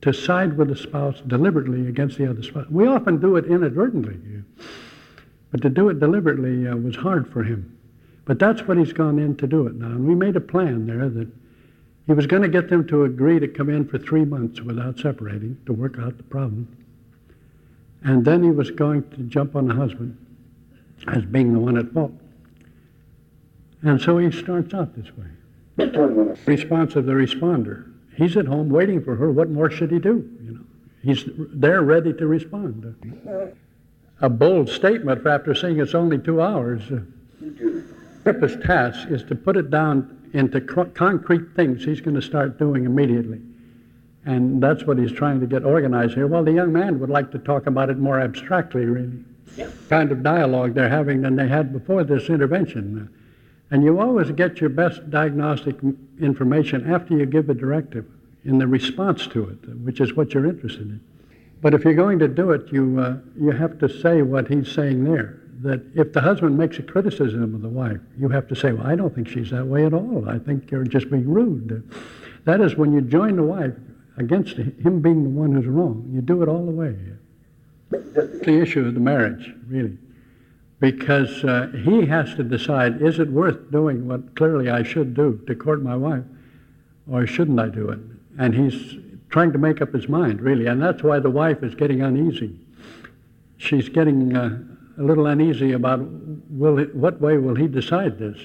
to 0.04 0.14
side 0.14 0.58
with 0.58 0.68
the 0.68 0.76
spouse 0.76 1.22
deliberately 1.28 1.88
against 1.88 2.18
the 2.18 2.30
other 2.30 2.44
spouse. 2.44 2.68
We 2.70 2.86
often 2.88 3.22
do 3.22 3.38
it 3.38 3.46
inadvertently, 3.46 4.18
but 5.50 5.62
to 5.62 5.70
do 5.70 5.88
it 5.88 6.02
deliberately 6.02 6.68
uh, 6.68 6.76
was 6.76 6.98
hard 6.98 7.32
for 7.32 7.42
him. 7.42 7.78
But 8.26 8.38
that's 8.38 8.64
what 8.64 8.78
he's 8.78 8.92
gone 8.92 9.18
in 9.18 9.38
to 9.38 9.48
do 9.48 9.66
it 9.66 9.76
now. 9.76 9.88
And 9.88 10.06
we 10.06 10.14
made 10.14 10.36
a 10.36 10.42
plan 10.42 10.88
there 10.88 11.08
that 11.08 11.30
he 12.06 12.12
was 12.12 12.28
going 12.28 12.42
to 12.42 12.50
get 12.50 12.70
them 12.70 12.86
to 12.88 13.06
agree 13.06 13.40
to 13.40 13.48
come 13.48 13.70
in 13.70 13.88
for 13.88 13.98
three 13.98 14.26
months 14.26 14.60
without 14.60 15.00
separating 15.00 15.58
to 15.68 15.72
work 15.72 15.98
out 15.98 16.18
the 16.18 16.24
problem. 16.24 16.68
And 18.04 18.26
then 18.26 18.44
he 18.44 18.52
was 18.52 18.72
going 18.72 19.10
to 19.12 19.18
jump 19.24 19.56
on 19.56 19.70
the 19.70 19.74
husband 19.74 20.18
as 21.08 21.24
being 21.24 21.54
the 21.54 21.60
one 21.60 21.78
at 21.78 21.94
fault. 21.94 22.12
And 23.84 24.02
so 24.02 24.18
he 24.18 24.32
starts 24.32 24.74
out 24.74 24.98
this 24.98 25.08
way. 25.16 26.36
Response 26.46 26.98
of 26.98 27.06
the 27.06 27.14
responder. 27.14 27.93
He's 28.16 28.38
at 28.38 28.46
home 28.46 28.70
waiting 28.70 29.04
for 29.04 29.16
her. 29.16 29.32
What 29.32 29.50
more 29.50 29.70
should 29.70 29.92
he 29.92 30.00
do? 30.00 30.30
You 30.44 30.52
know, 30.52 30.62
he's 31.02 31.26
there 31.36 31.82
ready 31.82 32.14
to 32.14 32.28
respond. 32.28 32.96
A 34.22 34.30
bold 34.30 34.70
statement 34.70 35.26
after 35.26 35.56
saying 35.56 35.80
it's 35.80 35.96
only 35.96 36.18
two 36.18 36.42
hours. 36.42 36.82
Purpose 38.24 38.56
task 38.66 39.10
is 39.10 39.24
to 39.24 39.36
put 39.36 39.58
it 39.58 39.70
down 39.70 40.30
into 40.34 40.62
concrete 40.62 41.56
things 41.56 41.84
he's 41.84 42.02
going 42.02 42.16
to 42.16 42.22
start 42.22 42.58
doing 42.58 42.86
immediately. 42.86 43.42
And 44.26 44.64
that's 44.64 44.86
what 44.86 44.98
he's 44.98 45.12
trying 45.12 45.42
to 45.42 45.48
get 45.48 45.66
organized 45.66 46.14
here. 46.14 46.28
Well, 46.28 46.44
the 46.44 46.54
young 46.54 46.72
man 46.72 47.00
would 47.00 47.10
like 47.10 47.32
to 47.32 47.40
talk 47.40 47.68
about 47.68 47.90
it 47.90 47.98
more 47.98 48.22
abstractly, 48.22 48.86
really. 48.86 49.26
Kind 49.90 50.12
of 50.12 50.24
dialogue 50.24 50.74
they're 50.74 50.90
having 50.90 51.22
than 51.22 51.36
they 51.36 51.48
had 51.48 51.74
before 51.74 52.04
this 52.04 52.30
intervention. 52.30 53.14
And 53.74 53.84
you 53.84 54.00
always 54.00 54.30
get 54.30 54.62
your 54.62 54.70
best 54.70 55.10
diagnostic 55.10 55.78
information 56.22 56.94
after 56.94 57.18
you 57.18 57.26
give 57.26 57.50
a 57.50 57.56
directive. 57.56 58.06
in 58.46 58.58
the 58.60 58.68
response 58.68 59.26
to 59.26 59.42
it, 59.46 59.58
which 59.80 60.02
is 60.02 60.16
what 60.16 60.34
you're 60.34 60.46
interested 60.46 60.82
in. 60.82 61.00
But 61.62 61.74
if 61.74 61.86
you're 61.86 61.94
going 61.94 62.20
to 62.20 62.28
do 62.28 62.52
it, 62.52 62.72
you, 62.74 63.00
uh, 63.00 63.18
you 63.40 63.52
have 63.52 63.80
to 63.80 63.88
say 63.88 64.22
what 64.22 64.50
he's 64.50 64.70
saying 64.70 65.06
there. 65.06 65.40
That 65.62 65.82
if 65.96 66.12
the 66.12 66.20
husband 66.20 66.58
makes 66.58 66.78
a 66.78 66.84
criticism 66.84 67.56
of 67.56 67.62
the 67.62 67.70
wife, 67.70 68.02
you 68.20 68.28
have 68.28 68.50
to 68.50 68.56
say, 68.56 68.74
Well, 68.74 68.86
I 68.86 68.96
don't 68.96 69.16
think 69.16 69.30
she's 69.30 69.50
that 69.52 69.66
way 69.66 69.86
at 69.86 69.94
all. 69.94 70.30
I 70.30 70.38
think 70.40 70.70
you're 70.70 70.84
just 70.84 71.10
being 71.10 71.28
rude. 71.28 71.90
That 72.44 72.60
is 72.60 72.76
when 72.76 72.92
you 72.92 73.02
join 73.02 73.38
the 73.38 73.44
wife 73.44 73.74
against 74.18 74.58
him 74.58 75.00
being 75.02 75.24
the 75.24 75.30
one 75.30 75.54
who's 75.54 75.66
wrong. 75.66 76.08
You 76.14 76.22
do 76.22 76.44
it 76.44 76.50
all 76.50 76.66
the 76.66 76.72
way. 76.72 76.96
The 77.90 78.60
issue 78.62 78.86
of 78.86 78.94
the 78.94 79.00
marriage, 79.00 79.56
really. 79.68 79.98
Because 80.84 81.46
uh, 81.46 81.72
he 81.86 82.06
has 82.08 82.36
to 82.36 82.44
decide 82.44 83.02
is 83.02 83.18
it 83.18 83.30
worth 83.30 83.72
doing 83.72 84.06
what 84.06 84.36
clearly 84.36 84.70
I 84.70 84.84
should 84.84 85.14
do 85.14 85.42
to 85.48 85.56
court 85.56 85.82
my 85.82 85.96
wife, 85.96 86.26
or 87.10 87.26
shouldn't 87.26 87.58
I 87.58 87.70
do 87.70 87.88
it? 87.88 88.00
And 88.38 88.54
he's 88.54 88.98
trying 89.30 89.54
to 89.54 89.58
make 89.58 89.82
up 89.82 89.94
his 89.94 90.10
mind, 90.10 90.42
really. 90.42 90.66
And 90.66 90.82
that's 90.82 91.02
why 91.02 91.20
the 91.20 91.30
wife 91.30 91.64
is 91.64 91.74
getting 91.74 92.02
uneasy. 92.02 92.60
She's 93.56 93.88
getting 93.88 94.36
uh, 94.36 94.60
a 94.98 95.02
little 95.02 95.28
uneasy 95.28 95.72
about 95.72 96.02
will 96.50 96.80
it, 96.80 96.94
what 96.94 97.22
way 97.22 97.38
will 97.38 97.56
he 97.56 97.68
decide 97.68 98.20
this. 98.20 98.38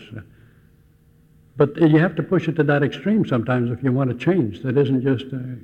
But 1.56 1.76
you 1.76 1.98
have 1.98 2.14
to 2.14 2.22
push 2.22 2.46
it 2.46 2.54
to 2.54 2.62
that 2.62 2.84
extreme 2.84 3.26
sometimes 3.26 3.72
if 3.72 3.82
you 3.82 3.90
want 3.90 4.10
to 4.10 4.16
change. 4.16 4.62
That 4.62 4.78
isn't 4.78 5.02
just 5.02 5.24
a, 5.32 5.58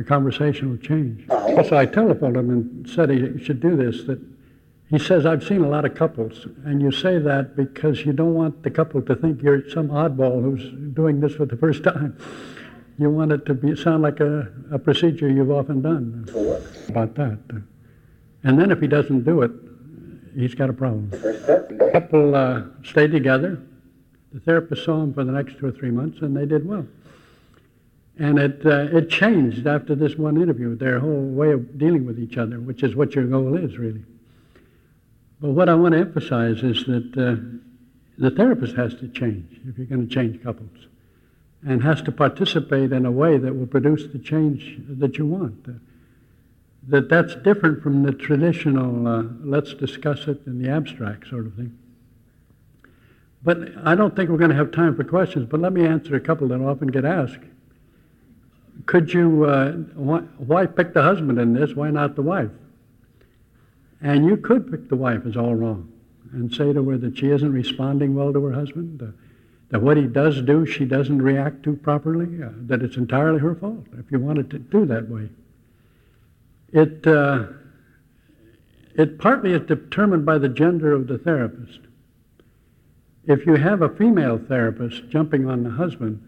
a 0.00 0.04
conversational 0.04 0.76
change. 0.76 1.26
So 1.66 1.78
I 1.78 1.86
telephoned 1.86 2.36
him 2.36 2.50
and 2.50 2.86
said 2.86 3.08
he 3.08 3.42
should 3.42 3.60
do 3.60 3.76
this. 3.76 4.04
That 4.04 4.20
he 4.90 4.98
says 4.98 5.26
I've 5.26 5.44
seen 5.44 5.62
a 5.62 5.68
lot 5.68 5.84
of 5.84 5.94
couples, 5.94 6.46
and 6.64 6.80
you 6.80 6.90
say 6.90 7.18
that 7.18 7.56
because 7.56 8.04
you 8.04 8.12
don't 8.12 8.34
want 8.34 8.62
the 8.62 8.70
couple 8.70 9.02
to 9.02 9.14
think 9.14 9.42
you're 9.42 9.68
some 9.70 9.88
oddball 9.88 10.42
who's 10.42 10.70
doing 10.94 11.20
this 11.20 11.34
for 11.34 11.44
the 11.46 11.56
first 11.56 11.84
time 11.84 12.16
you 12.98 13.08
want 13.08 13.30
it 13.32 13.46
to 13.46 13.54
be 13.54 13.76
sound 13.76 14.02
like 14.02 14.20
a, 14.20 14.48
a 14.72 14.78
procedure 14.78 15.28
you've 15.28 15.50
often 15.50 15.80
done 15.80 16.26
about 16.88 17.14
that. 17.14 17.38
And 18.42 18.58
then 18.58 18.70
if 18.72 18.80
he 18.80 18.88
doesn't 18.88 19.24
do 19.24 19.42
it, 19.42 19.52
he's 20.34 20.54
got 20.54 20.68
a 20.68 20.72
problem. 20.72 21.10
The 21.10 21.90
couple 21.92 22.34
uh, 22.34 22.62
stayed 22.82 23.12
together. 23.12 23.62
The 24.32 24.40
therapist 24.40 24.84
saw 24.84 25.02
him 25.02 25.14
for 25.14 25.24
the 25.24 25.32
next 25.32 25.58
two 25.58 25.66
or 25.66 25.72
three 25.72 25.90
months, 25.90 26.20
and 26.20 26.36
they 26.36 26.44
did 26.44 26.66
well. 26.66 26.86
And 28.18 28.38
it, 28.38 28.66
uh, 28.66 28.88
it 28.90 29.08
changed 29.08 29.66
after 29.68 29.94
this 29.94 30.16
one 30.16 30.36
interview, 30.42 30.76
their 30.76 30.98
whole 30.98 31.22
way 31.22 31.52
of 31.52 31.78
dealing 31.78 32.04
with 32.04 32.18
each 32.18 32.36
other, 32.36 32.58
which 32.58 32.82
is 32.82 32.96
what 32.96 33.14
your 33.14 33.24
goal 33.24 33.56
is, 33.56 33.78
really. 33.78 34.02
But 35.40 35.50
what 35.50 35.68
I 35.68 35.74
want 35.74 35.92
to 35.92 36.00
emphasize 36.00 36.62
is 36.62 36.84
that 36.86 37.16
uh, 37.16 37.36
the 38.18 38.30
therapist 38.30 38.74
has 38.76 38.94
to 38.96 39.08
change 39.08 39.60
if 39.66 39.78
you're 39.78 39.86
going 39.86 40.08
to 40.08 40.12
change 40.12 40.42
couples 40.42 40.86
and 41.66 41.82
has 41.82 42.02
to 42.02 42.12
participate 42.12 42.92
in 42.92 43.06
a 43.06 43.10
way 43.10 43.38
that 43.38 43.54
will 43.54 43.66
produce 43.66 44.06
the 44.12 44.18
change 44.18 44.78
that 44.88 45.18
you 45.18 45.26
want. 45.26 45.66
Uh, 45.68 45.72
that 46.88 47.08
that's 47.08 47.34
different 47.36 47.82
from 47.82 48.02
the 48.02 48.12
traditional 48.12 49.06
uh, 49.06 49.22
let's 49.42 49.74
discuss 49.74 50.26
it 50.26 50.40
in 50.46 50.62
the 50.62 50.70
abstract 50.70 51.28
sort 51.28 51.46
of 51.46 51.54
thing. 51.54 51.76
But 53.42 53.58
I 53.84 53.94
don't 53.94 54.16
think 54.16 54.30
we're 54.30 54.38
going 54.38 54.50
to 54.50 54.56
have 54.56 54.72
time 54.72 54.96
for 54.96 55.04
questions, 55.04 55.46
but 55.48 55.60
let 55.60 55.72
me 55.72 55.86
answer 55.86 56.16
a 56.16 56.20
couple 56.20 56.48
that 56.48 56.60
often 56.60 56.88
get 56.88 57.04
asked. 57.04 57.38
Could 58.86 59.12
you, 59.12 59.44
uh, 59.44 59.72
why, 59.94 60.20
why 60.38 60.66
pick 60.66 60.94
the 60.94 61.02
husband 61.02 61.38
in 61.38 61.52
this? 61.52 61.74
Why 61.74 61.90
not 61.90 62.16
the 62.16 62.22
wife? 62.22 62.50
And 64.00 64.26
you 64.26 64.36
could 64.36 64.70
pick 64.70 64.88
the 64.88 64.96
wife 64.96 65.26
as 65.26 65.36
all 65.36 65.54
wrong 65.54 65.92
and 66.32 66.52
say 66.54 66.72
to 66.72 66.88
her 66.88 66.98
that 66.98 67.18
she 67.18 67.30
isn't 67.30 67.52
responding 67.52 68.14
well 68.14 68.32
to 68.32 68.44
her 68.44 68.52
husband. 68.52 69.02
Uh, 69.02 69.06
that 69.70 69.82
what 69.82 69.96
he 69.96 70.04
does 70.04 70.40
do, 70.42 70.64
she 70.64 70.84
doesn't 70.84 71.20
react 71.20 71.62
to 71.64 71.74
properly, 71.74 72.42
uh, 72.42 72.48
that 72.62 72.82
it's 72.82 72.96
entirely 72.96 73.38
her 73.38 73.54
fault 73.54 73.86
if 73.98 74.10
you 74.10 74.18
wanted 74.18 74.50
to 74.50 74.58
do 74.58 74.86
that 74.86 75.08
way. 75.08 75.28
It, 76.72 77.06
uh, 77.06 77.46
it 78.94 79.18
partly 79.18 79.52
is 79.52 79.62
determined 79.62 80.24
by 80.24 80.38
the 80.38 80.48
gender 80.48 80.92
of 80.92 81.06
the 81.06 81.18
therapist. 81.18 81.80
If 83.26 83.44
you 83.44 83.56
have 83.56 83.82
a 83.82 83.90
female 83.90 84.38
therapist 84.38 85.08
jumping 85.10 85.48
on 85.48 85.64
the 85.64 85.70
husband, 85.70 86.24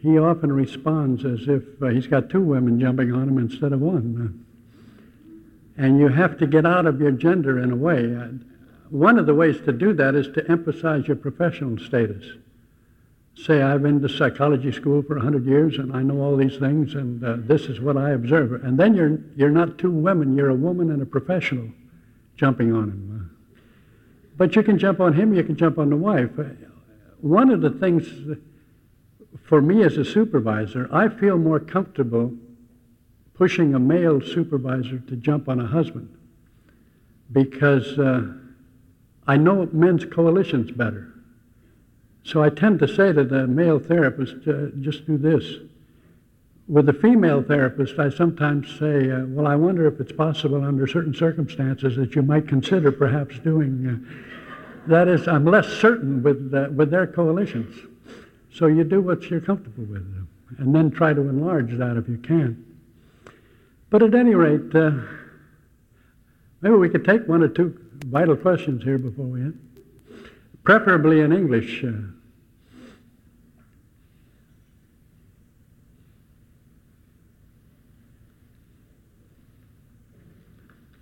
he 0.00 0.18
often 0.18 0.52
responds 0.52 1.24
as 1.24 1.48
if 1.48 1.62
uh, 1.82 1.88
he's 1.88 2.06
got 2.06 2.30
two 2.30 2.40
women 2.40 2.78
jumping 2.80 3.12
on 3.12 3.28
him 3.28 3.38
instead 3.38 3.72
of 3.72 3.80
one. 3.80 4.44
And 5.76 5.98
you 5.98 6.08
have 6.08 6.38
to 6.38 6.46
get 6.46 6.66
out 6.66 6.86
of 6.86 7.00
your 7.00 7.12
gender 7.12 7.58
in 7.58 7.70
a 7.70 7.76
way. 7.76 8.14
Uh, 8.14 8.28
one 8.90 9.18
of 9.18 9.24
the 9.26 9.34
ways 9.34 9.60
to 9.62 9.72
do 9.72 9.94
that 9.94 10.14
is 10.14 10.28
to 10.34 10.50
emphasize 10.50 11.06
your 11.06 11.16
professional 11.16 11.78
status. 11.78 12.26
Say, 13.34 13.62
I've 13.62 13.82
been 13.82 14.02
to 14.02 14.08
psychology 14.08 14.70
school 14.70 15.02
for 15.02 15.16
100 15.16 15.46
years 15.46 15.78
and 15.78 15.96
I 15.96 16.02
know 16.02 16.20
all 16.20 16.36
these 16.36 16.58
things 16.58 16.94
and 16.94 17.24
uh, 17.24 17.36
this 17.38 17.62
is 17.62 17.80
what 17.80 17.96
I 17.96 18.10
observe. 18.10 18.62
And 18.64 18.78
then 18.78 18.94
you're, 18.94 19.18
you're 19.34 19.50
not 19.50 19.78
two 19.78 19.90
women, 19.90 20.36
you're 20.36 20.50
a 20.50 20.54
woman 20.54 20.90
and 20.90 21.00
a 21.00 21.06
professional 21.06 21.70
jumping 22.36 22.74
on 22.74 22.90
him. 22.90 23.30
Uh, 23.32 23.58
but 24.36 24.54
you 24.54 24.62
can 24.62 24.78
jump 24.78 25.00
on 25.00 25.14
him, 25.14 25.32
you 25.32 25.42
can 25.42 25.56
jump 25.56 25.78
on 25.78 25.88
the 25.88 25.96
wife. 25.96 26.38
Uh, 26.38 26.44
one 27.20 27.50
of 27.50 27.62
the 27.62 27.70
things 27.70 28.06
for 29.44 29.62
me 29.62 29.82
as 29.82 29.96
a 29.96 30.04
supervisor, 30.04 30.88
I 30.92 31.08
feel 31.08 31.38
more 31.38 31.60
comfortable 31.60 32.34
pushing 33.42 33.74
a 33.74 33.80
male 33.80 34.20
supervisor 34.20 35.00
to 35.00 35.16
jump 35.16 35.48
on 35.48 35.58
a 35.58 35.66
husband 35.66 36.08
because 37.32 37.98
uh, 37.98 38.22
I 39.26 39.36
know 39.36 39.68
men's 39.72 40.04
coalitions 40.04 40.70
better. 40.70 41.12
So 42.22 42.40
I 42.40 42.50
tend 42.50 42.78
to 42.78 42.86
say 42.86 43.12
to 43.12 43.24
the 43.24 43.48
male 43.48 43.80
therapist, 43.80 44.46
uh, 44.46 44.66
just 44.80 45.08
do 45.08 45.18
this. 45.18 45.44
With 46.68 46.86
the 46.86 46.92
female 46.92 47.42
therapist, 47.42 47.98
I 47.98 48.10
sometimes 48.10 48.78
say, 48.78 49.10
uh, 49.10 49.24
well, 49.26 49.48
I 49.48 49.56
wonder 49.56 49.88
if 49.88 49.98
it's 49.98 50.12
possible 50.12 50.62
under 50.62 50.86
certain 50.86 51.12
circumstances 51.12 51.96
that 51.96 52.14
you 52.14 52.22
might 52.22 52.46
consider 52.46 52.92
perhaps 52.92 53.40
doing. 53.40 53.72
Uh, 53.88 54.86
that 54.86 55.08
is, 55.08 55.26
I'm 55.26 55.46
less 55.46 55.66
certain 55.66 56.22
with, 56.22 56.54
uh, 56.54 56.68
with 56.70 56.92
their 56.92 57.08
coalitions. 57.08 57.74
So 58.52 58.68
you 58.68 58.84
do 58.84 59.00
what 59.00 59.28
you're 59.28 59.40
comfortable 59.40 59.86
with, 59.86 60.06
and 60.58 60.72
then 60.72 60.92
try 60.92 61.12
to 61.12 61.22
enlarge 61.22 61.76
that 61.76 61.96
if 61.96 62.08
you 62.08 62.18
can. 62.18 62.71
But 63.92 64.02
at 64.02 64.14
any 64.14 64.34
rate, 64.34 64.74
uh, 64.74 64.92
maybe 66.62 66.76
we 66.76 66.88
could 66.88 67.04
take 67.04 67.28
one 67.28 67.42
or 67.42 67.48
two 67.48 67.78
vital 68.06 68.34
questions 68.34 68.82
here 68.82 68.96
before 68.96 69.26
we 69.26 69.40
end. 69.42 69.58
Preferably 70.64 71.20
in 71.20 71.30
English. 71.30 71.84
Uh, 71.84 71.90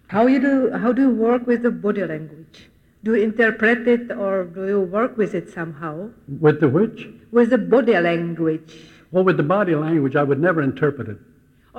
how 0.09 0.27
you 0.27 0.41
do 0.41 0.73
how 0.73 0.91
do 0.93 1.03
you 1.03 1.11
work 1.11 1.47
with 1.47 1.63
the 1.63 1.71
body 1.71 2.05
language? 2.05 2.71
Do 3.05 3.15
you 3.15 3.23
interpret 3.23 3.87
it 3.87 4.11
or 4.11 4.43
do 4.43 4.67
you 4.67 4.81
work 4.81 5.17
with 5.17 5.37
it 5.37 5.49
somehow? 5.49 6.11
With 6.27 6.59
the 6.59 6.69
which? 6.69 7.07
With 7.31 7.51
the 7.51 7.59
body 7.59 7.97
language. 8.01 8.75
Well, 9.13 9.23
with 9.23 9.37
the 9.37 9.45
body 9.45 9.77
language, 9.77 10.17
I 10.17 10.25
would 10.25 10.41
never 10.41 10.61
interpret 10.61 11.09
it. 11.09 11.19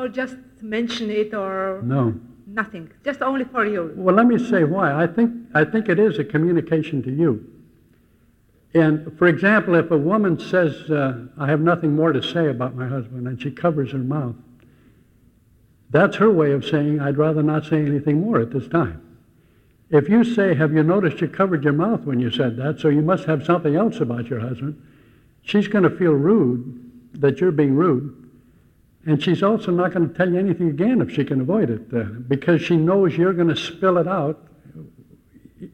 Or 0.01 0.09
just 0.09 0.35
mention 0.63 1.11
it 1.11 1.31
or 1.35 1.83
No. 1.83 2.15
nothing. 2.47 2.89
Just 3.05 3.21
only 3.21 3.45
for 3.45 3.67
you. 3.67 3.93
Well, 3.95 4.15
let 4.15 4.25
me 4.25 4.39
say 4.39 4.63
why. 4.63 4.91
I 4.91 5.05
think, 5.05 5.31
I 5.53 5.63
think 5.63 5.89
it 5.89 5.99
is 5.99 6.17
a 6.17 6.23
communication 6.23 7.03
to 7.03 7.11
you. 7.11 7.45
And 8.73 9.15
for 9.19 9.27
example, 9.27 9.75
if 9.75 9.91
a 9.91 9.97
woman 9.97 10.39
says, 10.39 10.89
uh, 10.89 11.27
I 11.37 11.45
have 11.45 11.61
nothing 11.61 11.95
more 11.95 12.13
to 12.13 12.23
say 12.23 12.47
about 12.47 12.75
my 12.75 12.87
husband, 12.87 13.27
and 13.27 13.39
she 13.39 13.51
covers 13.51 13.91
her 13.91 13.99
mouth, 13.99 14.33
that's 15.91 16.15
her 16.15 16.31
way 16.31 16.51
of 16.51 16.65
saying, 16.65 16.99
I'd 16.99 17.17
rather 17.17 17.43
not 17.43 17.65
say 17.65 17.85
anything 17.85 18.21
more 18.21 18.39
at 18.39 18.49
this 18.49 18.67
time. 18.67 19.01
If 19.91 20.09
you 20.09 20.23
say, 20.23 20.55
Have 20.55 20.73
you 20.73 20.81
noticed 20.81 21.21
you 21.21 21.27
covered 21.27 21.63
your 21.63 21.73
mouth 21.73 22.05
when 22.05 22.19
you 22.19 22.31
said 22.31 22.57
that, 22.57 22.79
so 22.79 22.87
you 22.87 23.03
must 23.03 23.25
have 23.25 23.45
something 23.45 23.75
else 23.75 23.99
about 23.99 24.27
your 24.27 24.39
husband, 24.39 24.81
she's 25.43 25.67
going 25.67 25.83
to 25.83 25.95
feel 25.95 26.13
rude 26.13 26.89
that 27.13 27.39
you're 27.39 27.51
being 27.51 27.75
rude. 27.75 28.20
And 29.05 29.21
she's 29.21 29.41
also 29.41 29.71
not 29.71 29.93
going 29.93 30.07
to 30.07 30.15
tell 30.15 30.31
you 30.31 30.37
anything 30.37 30.69
again 30.69 31.01
if 31.01 31.11
she 31.11 31.25
can 31.25 31.41
avoid 31.41 31.69
it, 31.69 31.81
uh, 31.93 32.03
because 32.03 32.61
she 32.61 32.77
knows 32.77 33.17
you're 33.17 33.33
going 33.33 33.47
to 33.47 33.55
spill 33.55 33.97
it 33.97 34.07
out 34.07 34.47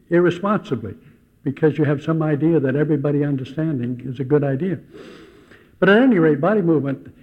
irresponsibly, 0.08 0.94
because 1.44 1.76
you 1.78 1.84
have 1.84 2.02
some 2.02 2.22
idea 2.22 2.58
that 2.60 2.74
everybody 2.74 3.24
understanding 3.24 4.00
is 4.04 4.18
a 4.20 4.24
good 4.24 4.44
idea. 4.44 4.78
But 5.78 5.88
at 5.88 6.02
any 6.02 6.18
rate, 6.18 6.40
body 6.40 6.62
movement, 6.62 7.14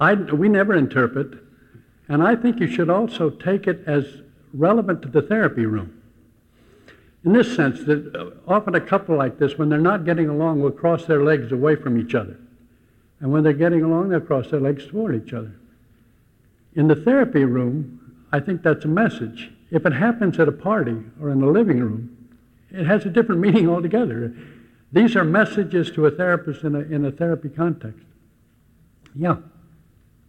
I, 0.00 0.14
we 0.14 0.48
never 0.48 0.74
interpret, 0.74 1.34
and 2.08 2.22
I 2.22 2.36
think 2.36 2.60
you 2.60 2.66
should 2.66 2.90
also 2.90 3.30
take 3.30 3.66
it 3.66 3.82
as 3.86 4.04
relevant 4.52 5.02
to 5.02 5.08
the 5.08 5.22
therapy 5.22 5.66
room. 5.66 6.02
In 7.24 7.32
this 7.32 7.54
sense, 7.54 7.84
that 7.84 8.14
uh, 8.14 8.30
often 8.46 8.74
a 8.74 8.80
couple 8.80 9.16
like 9.16 9.38
this, 9.38 9.58
when 9.58 9.68
they're 9.68 9.78
not 9.78 10.04
getting 10.04 10.28
along, 10.28 10.62
will 10.62 10.70
cross 10.70 11.04
their 11.06 11.22
legs 11.22 11.52
away 11.52 11.76
from 11.76 11.98
each 11.98 12.14
other. 12.14 12.38
And 13.20 13.32
when 13.32 13.42
they're 13.42 13.52
getting 13.52 13.82
along, 13.82 14.10
they'll 14.10 14.20
cross 14.20 14.50
their 14.50 14.60
legs 14.60 14.86
toward 14.86 15.14
each 15.14 15.32
other. 15.32 15.52
In 16.74 16.88
the 16.88 16.96
therapy 16.96 17.44
room, 17.44 18.26
I 18.32 18.40
think 18.40 18.62
that's 18.62 18.84
a 18.84 18.88
message. 18.88 19.50
If 19.70 19.86
it 19.86 19.92
happens 19.92 20.38
at 20.38 20.48
a 20.48 20.52
party 20.52 20.96
or 21.20 21.30
in 21.30 21.40
the 21.40 21.46
living 21.46 21.80
room, 21.80 22.28
it 22.70 22.86
has 22.86 23.06
a 23.06 23.10
different 23.10 23.40
meaning 23.40 23.68
altogether. 23.70 24.34
These 24.92 25.16
are 25.16 25.24
messages 25.24 25.90
to 25.92 26.06
a 26.06 26.10
therapist 26.10 26.62
in 26.62 26.74
a, 26.74 26.80
in 26.80 27.04
a 27.04 27.10
therapy 27.10 27.48
context. 27.48 28.04
Yeah. 29.14 29.36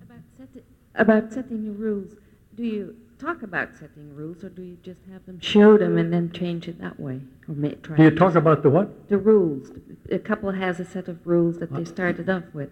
About 0.02 0.22
setting, 0.38 0.64
about 0.96 1.34
setting 1.34 1.66
the 1.66 1.72
rules, 1.72 2.14
do 2.56 2.64
you 2.64 2.96
talk 3.20 3.42
about 3.42 3.70
setting 3.74 4.14
rules, 4.16 4.44
or 4.44 4.50
do 4.50 4.62
you 4.62 4.78
just 4.84 5.00
have 5.12 5.26
them 5.26 5.40
show 5.40 5.78
them 5.78 5.98
and 5.98 6.14
then 6.14 6.32
change 6.32 6.68
it 6.68 6.80
that 6.80 7.00
way? 7.00 7.22
Or 7.48 7.56
may, 7.56 7.72
try 7.76 7.98
Do 7.98 8.04
you 8.04 8.12
talk 8.12 8.36
about 8.36 8.64
the 8.64 8.70
what? 8.70 9.10
The 9.10 9.18
rules. 9.18 9.72
A 10.12 10.20
couple 10.20 10.52
has 10.52 10.80
a 10.80 10.86
set 10.86 11.08
of 11.08 11.26
rules 11.26 11.58
that 11.60 11.74
they 11.74 11.86
started 11.86 12.30
off 12.30 12.44
with. 12.54 12.70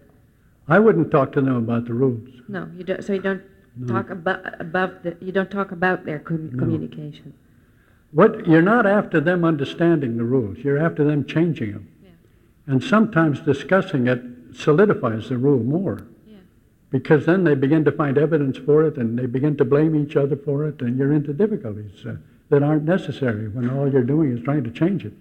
I 0.68 0.78
wouldn't 0.78 1.10
talk 1.10 1.32
to 1.32 1.40
them 1.40 1.56
about 1.56 1.86
the 1.86 1.94
rules. 1.94 2.28
No, 2.48 2.68
you 2.76 2.84
don't, 2.84 3.02
so 3.04 3.12
you 3.12 3.20
don't 3.20 3.42
No. 3.76 3.92
talk 3.92 4.10
about, 4.10 4.60
above 4.60 5.02
the, 5.02 5.16
you 5.20 5.32
don't 5.32 5.50
talk 5.50 5.70
about 5.72 6.04
their 6.04 6.18
com- 6.18 6.50
No. 6.52 6.58
communication. 6.58 7.34
What, 8.12 8.46
you're 8.46 8.62
not 8.62 8.86
after 8.86 9.20
them 9.20 9.44
understanding 9.44 10.16
the 10.16 10.24
rules, 10.24 10.58
you're 10.58 10.78
after 10.78 11.04
them 11.04 11.24
changing 11.24 11.72
them. 11.72 11.88
Yeah. 12.02 12.10
And 12.72 12.82
sometimes 12.82 13.40
discussing 13.40 14.06
it 14.06 14.22
solidifies 14.52 15.28
the 15.28 15.36
rule 15.38 15.62
more. 15.62 16.06
Because 16.96 17.26
then 17.26 17.44
they 17.44 17.54
begin 17.54 17.84
to 17.84 17.92
find 17.92 18.16
evidence 18.16 18.56
for 18.56 18.82
it 18.82 18.96
and 18.96 19.18
they 19.18 19.26
begin 19.26 19.54
to 19.58 19.66
blame 19.66 19.94
each 19.94 20.16
other 20.16 20.34
for 20.34 20.66
it, 20.66 20.80
and 20.80 20.96
you're 20.96 21.12
into 21.12 21.34
difficulties 21.34 22.06
uh, 22.06 22.14
that 22.48 22.62
aren't 22.62 22.84
necessary 22.84 23.48
when 23.48 23.68
all 23.68 23.92
you're 23.92 24.02
doing 24.02 24.32
is 24.32 24.42
trying 24.42 24.64
to 24.64 24.70
change 24.70 25.04
it. 25.04 25.12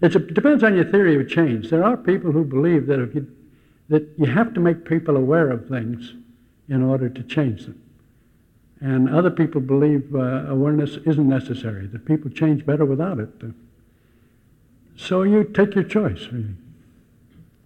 It 0.00 0.32
depends 0.34 0.62
on 0.62 0.76
your 0.76 0.84
theory 0.84 1.20
of 1.20 1.28
change. 1.28 1.70
There 1.70 1.82
are 1.82 1.96
people 1.96 2.30
who 2.30 2.44
believe 2.44 2.86
that 2.86 3.00
if 3.00 3.16
you, 3.16 3.26
that 3.88 4.08
you 4.16 4.26
have 4.26 4.54
to 4.54 4.60
make 4.60 4.84
people 4.84 5.16
aware 5.16 5.50
of 5.50 5.68
things 5.68 6.14
in 6.68 6.84
order 6.84 7.08
to 7.08 7.22
change 7.24 7.64
them. 7.64 7.82
And 8.80 9.10
other 9.10 9.30
people 9.30 9.60
believe 9.60 10.14
uh, 10.14 10.46
awareness 10.46 10.98
isn't 11.04 11.28
necessary, 11.28 11.88
that 11.88 12.04
people 12.04 12.30
change 12.30 12.64
better 12.64 12.84
without 12.84 13.18
it. 13.18 13.30
So 14.94 15.22
you 15.22 15.42
take 15.42 15.74
your 15.74 15.82
choice, 15.82 16.28
really. 16.30 16.54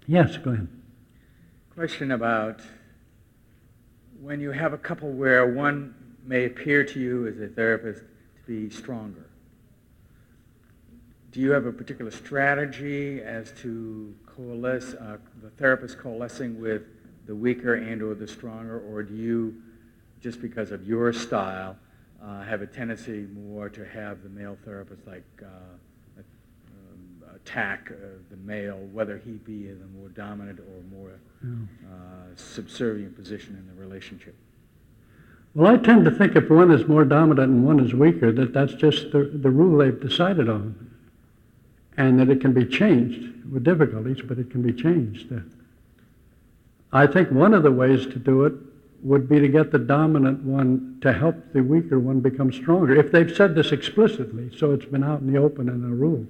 Yes, 0.06 0.38
Glenn. 0.38 0.81
Question 1.74 2.10
about 2.10 2.60
when 4.20 4.40
you 4.40 4.50
have 4.50 4.74
a 4.74 4.78
couple 4.78 5.10
where 5.10 5.46
one 5.46 5.94
may 6.22 6.44
appear 6.44 6.84
to 6.84 7.00
you 7.00 7.26
as 7.26 7.40
a 7.40 7.48
therapist 7.48 8.00
to 8.00 8.42
be 8.46 8.68
stronger. 8.68 9.30
Do 11.30 11.40
you 11.40 11.50
have 11.52 11.64
a 11.64 11.72
particular 11.72 12.10
strategy 12.10 13.22
as 13.22 13.52
to 13.62 14.14
coalesce, 14.26 14.92
uh, 14.92 15.16
the 15.42 15.48
therapist 15.48 15.98
coalescing 15.98 16.60
with 16.60 16.82
the 17.26 17.34
weaker 17.34 17.76
and 17.76 18.02
or 18.02 18.14
the 18.14 18.28
stronger, 18.28 18.78
or 18.78 19.02
do 19.02 19.14
you, 19.14 19.54
just 20.20 20.42
because 20.42 20.72
of 20.72 20.86
your 20.86 21.10
style, 21.14 21.78
uh, 22.22 22.42
have 22.42 22.60
a 22.60 22.66
tendency 22.66 23.26
more 23.32 23.70
to 23.70 23.82
have 23.86 24.22
the 24.22 24.28
male 24.28 24.58
therapist 24.62 25.06
like 25.06 25.24
uh, 25.42 25.46
attack 27.44 27.90
uh, 27.90 27.94
the 28.30 28.36
male, 28.36 28.78
whether 28.92 29.18
he 29.18 29.32
be 29.32 29.68
in 29.68 29.80
a 29.82 29.98
more 29.98 30.08
dominant 30.10 30.60
or 30.60 30.96
more 30.96 31.12
uh, 31.44 32.36
subservient 32.36 33.16
position 33.16 33.56
in 33.56 33.66
the 33.66 33.80
relationship. 33.80 34.34
Well, 35.54 35.74
I 35.74 35.76
tend 35.76 36.04
to 36.06 36.10
think 36.10 36.34
if 36.34 36.48
one 36.48 36.70
is 36.70 36.86
more 36.86 37.04
dominant 37.04 37.50
and 37.50 37.66
one 37.66 37.80
is 37.80 37.92
weaker, 37.94 38.32
that 38.32 38.54
that's 38.54 38.74
just 38.74 39.12
the, 39.12 39.24
the 39.24 39.50
rule 39.50 39.78
they've 39.78 40.00
decided 40.00 40.48
on. 40.48 40.90
And 41.98 42.18
that 42.20 42.30
it 42.30 42.40
can 42.40 42.54
be 42.54 42.64
changed 42.64 43.52
with 43.52 43.64
difficulties, 43.64 44.22
but 44.24 44.38
it 44.38 44.50
can 44.50 44.62
be 44.62 44.72
changed. 44.72 45.30
I 46.90 47.06
think 47.06 47.30
one 47.30 47.52
of 47.52 47.62
the 47.62 47.70
ways 47.72 48.06
to 48.06 48.18
do 48.18 48.44
it 48.44 48.54
would 49.02 49.28
be 49.28 49.40
to 49.40 49.48
get 49.48 49.72
the 49.72 49.78
dominant 49.78 50.42
one 50.42 50.98
to 51.02 51.12
help 51.12 51.36
the 51.52 51.62
weaker 51.62 51.98
one 51.98 52.20
become 52.20 52.50
stronger. 52.50 52.94
If 52.94 53.12
they've 53.12 53.34
said 53.34 53.54
this 53.54 53.72
explicitly, 53.72 54.56
so 54.56 54.72
it's 54.72 54.86
been 54.86 55.04
out 55.04 55.20
in 55.20 55.30
the 55.30 55.38
open 55.38 55.68
in 55.68 55.84
a 55.84 55.94
rule, 55.94 56.26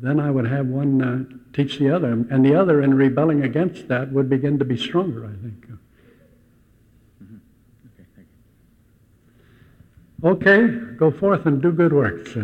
then 0.00 0.18
I 0.18 0.30
would 0.30 0.46
have 0.46 0.66
one 0.66 1.02
uh, 1.02 1.24
teach 1.52 1.78
the 1.78 1.94
other. 1.94 2.12
And 2.12 2.44
the 2.44 2.54
other, 2.54 2.82
in 2.82 2.94
rebelling 2.94 3.42
against 3.42 3.88
that, 3.88 4.12
would 4.12 4.28
begin 4.30 4.58
to 4.58 4.64
be 4.64 4.76
stronger, 4.76 5.26
I 5.26 5.42
think. 5.42 5.66
Okay, 7.84 8.06
thank 8.16 8.28
you. 10.22 10.28
Okay, 10.30 10.96
go 10.96 11.10
forth 11.10 11.46
and 11.46 11.60
do 11.60 11.70
good 11.70 11.92
works. 11.92 12.36